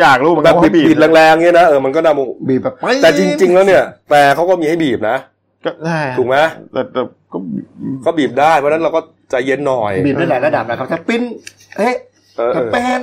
[0.00, 5.16] อยากรู้เหมือนแบกับนว่าบีบบีบีบแรงๆเงี้ยนะเออมันก็น่าโมโหบีบแบบปึ๊ดแต่จริง ๆ แล้วเนี่ยแปรเขาก็มีให้บีบนะ
[5.64, 6.36] ก็ใช่ถูกไหม
[6.72, 7.00] แต่แต่
[7.32, 7.38] ก็
[8.04, 9.00] ก็บีบได้เพราะฉะนั้นเราก็
[9.30, 11.22] ใจเย็นหน่อย บีบได้หลายระดับนะครับถ้าปิ้น
[11.78, 11.94] เอ๊ะ
[12.36, 13.00] เออเอถ้าอแป้น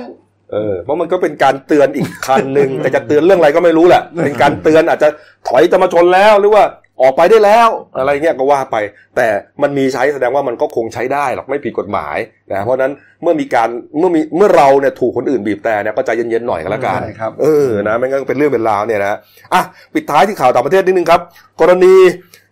[0.54, 5.08] เออเพราะมันก็เป็นการเตือนอีกคันหนึ่งแต่จะเตือนเรื่องอะไรก็ไม่รู้แหละเป็นการเตือนอาจจะ
[5.48, 6.64] ถอยจะมาชนแล้วหรือว่า
[7.02, 8.76] ออกไปได้แล้วอะไรเงี้ยก็ว่าไป
[9.16, 9.26] แต่
[9.62, 12.16] มันมีใช้แสดงว่ามันก็คงใช้ได้หรอกไม่ผิดกฎหมาย
[12.52, 12.92] นะเพราะฉะนั้น
[13.22, 19.18] เมื่อมีการเมื่อมีเมื่อเราเนี่ยถูกคนอื่นบีบแต่เนี่ยก็ใจเย็นๆหน่อยก็แล้วกันใช่ครับเออนะไม่งั้นก็เป็นเรื่องเป็นราวเนี่ยนะ
[19.54, 19.62] อะ
[19.94, 21.20] ปิดท้ายที่ข่าวต่างประเทศนิดนึงครับ
[21.60, 21.94] กรณี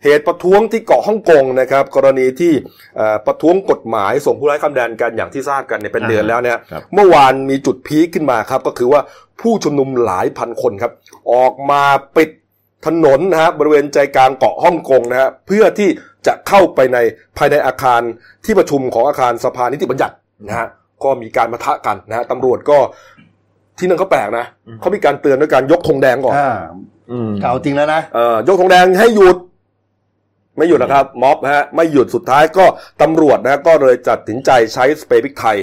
[0.04, 2.52] เหตุประท้วงที่เกาะฮ่องกงนะครับกรณีที่
[2.96, 9.00] เอ่อประท้วงกฎหมายส่งผู้ร้ายข้ามแดนกันอย่างที่ทราบกันเนี่ยเป็นเดือนแล้วเนี่ยครับเมื่อวานมีจุดพีคขึ้นมาครับก็คือว่า
[9.40, 10.92] ผู้ชุมนุมหลายพันคนครับ
[11.32, 11.82] ออกมา
[12.16, 12.30] ปิด
[12.86, 15.88] ถนนนะฮะบริเวณใจกลางเกาะฮ่องกงนะฮะเพื่อที่
[16.26, 16.98] จะเข้าไปใน
[17.38, 18.00] ภายในอาคาร
[18.44, 20.14] ที่ประชุมของอาคารสภานิติบัญญัติ
[20.48, 20.68] นะฮะ
[21.04, 22.78] ก็มีการมาทะกันนะฮะตำรวจก็
[23.78, 24.46] ที่นั่นเขาแปลกนะ
[24.80, 26.52] เขามีการเตือนด้วยการยกธงแดงก่อนอ่า
[27.10, 29.36] อืมเก่าจริงแล้วนะเอ่อยกธงแดงให้หยุด
[30.56, 32.64] ไม่หยุดนะครับม็อบฮะไม่หยุดสุดท้ายก็
[33.02, 35.56] ตำรวจนะก็เลยจัดสินใจใช้สเปรย์พริกไทย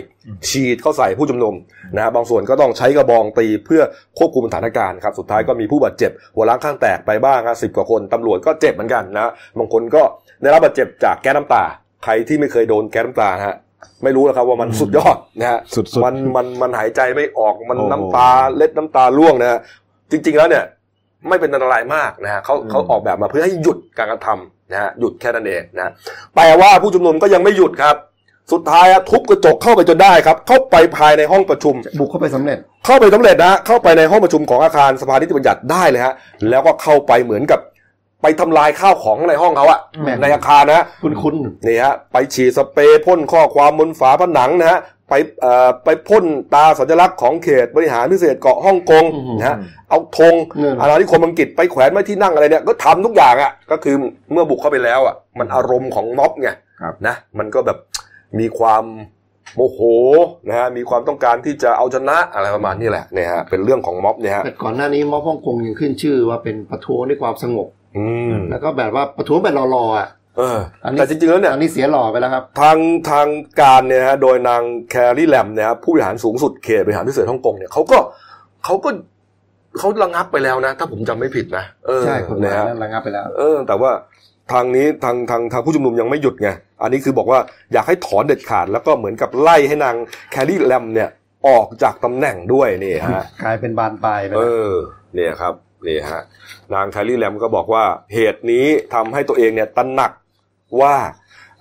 [0.49, 1.53] ฉีดเข้าใส่ผู้ชุมนุม
[1.95, 3.81] นะฮะบางส่วนก็ต้องใช้กระบองตีเพื่อ
[4.17, 10.01] ควบคุมสถานการณ์ครับสุดท้ายก็มีผู้บาดเจ็บ หัวล้างข้างแตกไปบ้างครับสิบกว่าคนตำรวจก็เจ็บเหมือนกันนะบางคนก็
[10.41, 11.63] ได้รับบาดเจ็บจากแก๊สน้ำตา
[12.03, 13.55] ใครที่ไม่เคยโดนแก๊สน้ำตานะฮะ
[14.03, 19.59] ไม่รู้นะครับว่ามันสุดยอดนะฮะสุดๆมันมันมันหายใจไม่ออกมันโอ้โหน้ำตาเล็ดน้ำตาร่วงนะฮะ
[20.11, 20.63] จริง ๆแล้วเนี่ย
[21.29, 25.91] ไม่เป็นอันตรายมากนะฮะเขาอืมเขาออกแบบมาเพื่อให้หยุดการกระทำ นะฮะหยุดแค่นั้นเองนะ
[26.35, 27.95] แต่ว่าผู้ชุมนุมก็ยังไม่หยุดครับ
[28.53, 36.13] สุดท้ายอะทุบกระจกเข้าไปจนได้ครับ เข้าไปภายในห้องประชุม บุกเข้าไปสำเร็จ เข้าไปสำเร็จนะฮะเข้าไปในห้องประชุมของอาคารสภานิติบัญญัติได้เลยฮะ
[36.49, 37.59] แล้วก็เข้าไปเหมือนกับ
[38.21, 41.35] ไปทำลายข้าวของในห้องเขาอะแม่นในอาคารนะ คุณคุณ
[41.67, 44.79] นี่ฮะไปฉีดสเปรย์พ่นข้อความบนฝาผนังนะฮะ
[45.09, 49.03] ไปเอ่อไปพ่นตาสัญลักษณ์ของเขตบริหารพิเศษเกาะฮ่องกง
[49.37, 49.57] นะฮะ
[49.89, 53.95] เอาธงเงินอาณานิคมอังกฤษไปแขวนไว้ที่นั่งอะไรเนี่ยก็ทำทุกอย่างอะ่ะก็คือ
[54.31, 56.49] เมื่อบุกเข้าไปแล้วอะ่ะมันอารมณ์ของม็อบไง
[56.81, 57.77] ครับนะมันก็แบบ
[58.39, 58.83] มีความ
[59.55, 59.79] โมโห
[60.47, 70.07] นะฮะมีความต้องการที่จะเอาชนะอะไรประมาณนี้แหละเนี่ยฮะเป็นเรื่องของม็อบเนี่ยฮะแต่ก่อนหน้านี้ม็อบฮ่องกงยังขึ้นชื่อว่าเป็นประท้วงด้วยความสงบอืมแล้วก็แบบว่าประท้วงแบบรอๆอะ
[70.39, 72.77] เอออันนี้แต่จริงๆแล้วเนี่ยอันนี้เสียหล่อไปแล้วครับ ทาง
[73.09, 73.27] ทาง
[73.61, 77.97] การเนี่ยฮะโดยนางแคร์รี่แลมเนี่ยฮะผู้บริหารสูงสุดเขตบริหารพิเศษฮ่องกงเนี่ยเขาก็
[78.65, 78.89] เขาก็
[79.77, 83.91] เขาระงับไปแล้วนะ ถ้าผมจำไม่ผิดนะเออใช่กฎหมายนะฮะนั้นระงับไปแล้ว เออ แต่ว่า
[84.51, 86.49] ทางนี้ทางทางทางผู้ชุมนุมยังไม่หยุดไง
[86.81, 87.39] อันนี้คือบอกว่า
[87.73, 89.95] อยากให้ถอนเด็ดขาด แล้วก็เหมือนกับไล่ให้นาง
[90.31, 91.09] แคร์รี่แลมเนี่ย
[91.47, 94.71] ออกจากตำแหน่งด้วยนี่ฮะกลายเป็นบานปลายไปเอแล้วอ
[95.15, 95.53] เนี่ยครับ
[95.87, 96.21] นี่ฮะ
[96.73, 97.83] นางแคลรี่แลมก็บอกว่า
[98.13, 100.11] เหตุนี้ทำให้ตัวเองเนี่ยตระหนัก
[100.81, 100.95] ว่า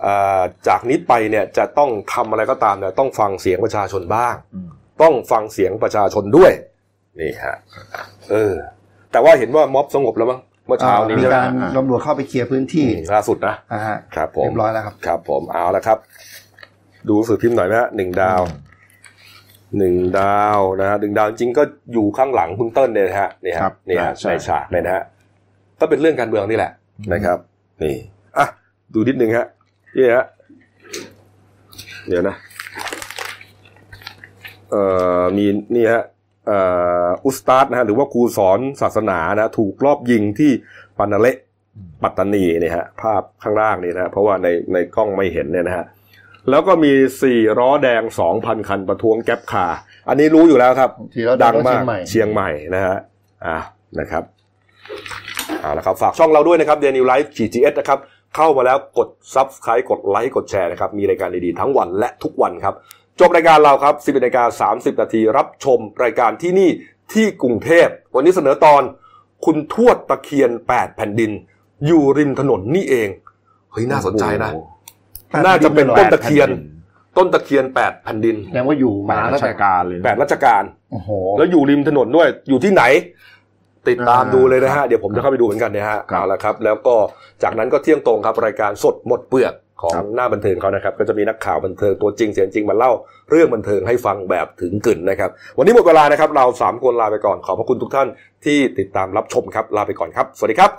[0.03, 4.69] เอ่อจากนี้ไปเนี่ยจะต้องทำอะไรก็ตามเนี่ยต้องฟังเสียงประชาชนบ้างอืม
[5.03, 6.53] ต้องฟังเสียงประชาชนด้วย
[7.21, 7.57] นี่ฮะ
[8.31, 8.55] เออ
[9.13, 15.99] แต่ว่าเห็นว่าม็อบสงบแล้วมั้งเมื่อเช้านี้มีใช่ไหมการตำรวจเข้าไปเคลียร์พื้นที่อืมล่าสุดนะอ่าฮะครับผมเรียบร้อยแล้วครับครับผมเอาละครับ
[17.09, 18.41] ดูสื่อพิมพ์หน่อยไหมฮะหนึ่งดาว
[19.79, 25.03] หนึ่งดาวนะฮะหนึ่งดาวจริงๆก็อยู่ข้างหลังคุณเติ้ลเนี่ยนะฮะนี่ครัฮะบนี่ฮะใช่ในฉากเนี่ยนะฮะ
[25.81, 26.73] ก็เป็นเรื่องการเมืองนี่แหละ
[27.13, 27.39] นะครับ
[27.83, 27.97] นี่
[28.39, 28.47] อะ
[28.95, 29.47] ดูนิดนึงฮะ
[29.97, 30.25] นี่ฮะ
[32.09, 32.37] เดี๋ยวนะ
[34.71, 34.83] เอ่
[35.21, 36.05] อมีนี่ฮะ
[36.47, 36.59] เอ่
[37.07, 40.51] ออุสตาดนะฮะหรือว่าครูสอนศาสนานะถูกรอบยิงที่
[40.99, 41.37] ปานาเละ
[42.03, 45.85] ปัตตานีเนี่ยฮะภาพข้างล่างนี่นะฮะเพราะว่าในในกล้องไม่เห็นเนี่ยนะฮะ
[46.51, 49.79] แล้วก็มีสี่ล้อแดงสองพันคันประท้วงแก๊ปคาร์
[50.09, 52.97] อันนี้รู้อยู่แล้วครับสี่ล้อแดงดังมากเชียงใหม่เชียงใหม่นะฮะ
[53.47, 53.59] อ่า
[54.01, 54.25] นะครับ
[55.61, 57.99] เอาละครับ ฝากช่องเราด้วยนะครับเดนิวไลฟ์ GTS นะครับ
[58.39, 62.75] เข้ามาแล้วกด Subscribe กดไลค์กดแชร์นะครับ มีรายการดีๆทั้งวันและทุกวันครับ
[63.21, 66.71] จบรายการเราครับ 11นาฬิกา30 นาทีรับชมรายการที่นี่
[67.13, 68.83] ที่กรุงเทพ วันนี้เสนอตอน
[69.45, 71.31] คุณทวดตะเคียน 8 แผ่นดิน
[71.87, 73.09] อยู่ริมถนนนี่เอง
[73.73, 80.63] เฮ้ยน่าสนใจนะโอ้โหน่าจะเป็นต้นตะเคียนแปดแผ่นดิต้นตะเคียนแปดแผ่นดินแสดงว่าอยู่แปมาดตั้รางชแต่การเลยแปดรัชการ
[80.93, 81.09] โอ้โห
[81.39, 82.83] แล้วอยู่ริมถนนด้วยอยู่ที่ไหน
[83.91, 86.95] ติดตามอ่าดูเลยนะฮะ เดี๋ยวผมจะเข้าไปดูเหมือนกันนะฮะครับเอาละครับ แล้วก็
[87.43, 92.93] จากนั้นก็เที่ยงตรงครับรายการสดหมดเปลือกของครับหน้าบันเทิงเขานะครับ ก็จะมีนักข่าวบันเทิงตัวจริงเสียงจริงมาเล่า
[93.31, 98.09] เรื่องบันเทิงให้ฟังแบบถึงกึ่นนะครับ วันนี้หมดเวลานะครับ เราสามคนลาไปก่อนขอบพระคุณทุกท่าน
[98.45, 100.73] ที่ติดตามรับชมครับลาไปก่อนครับ สวัสดีครับ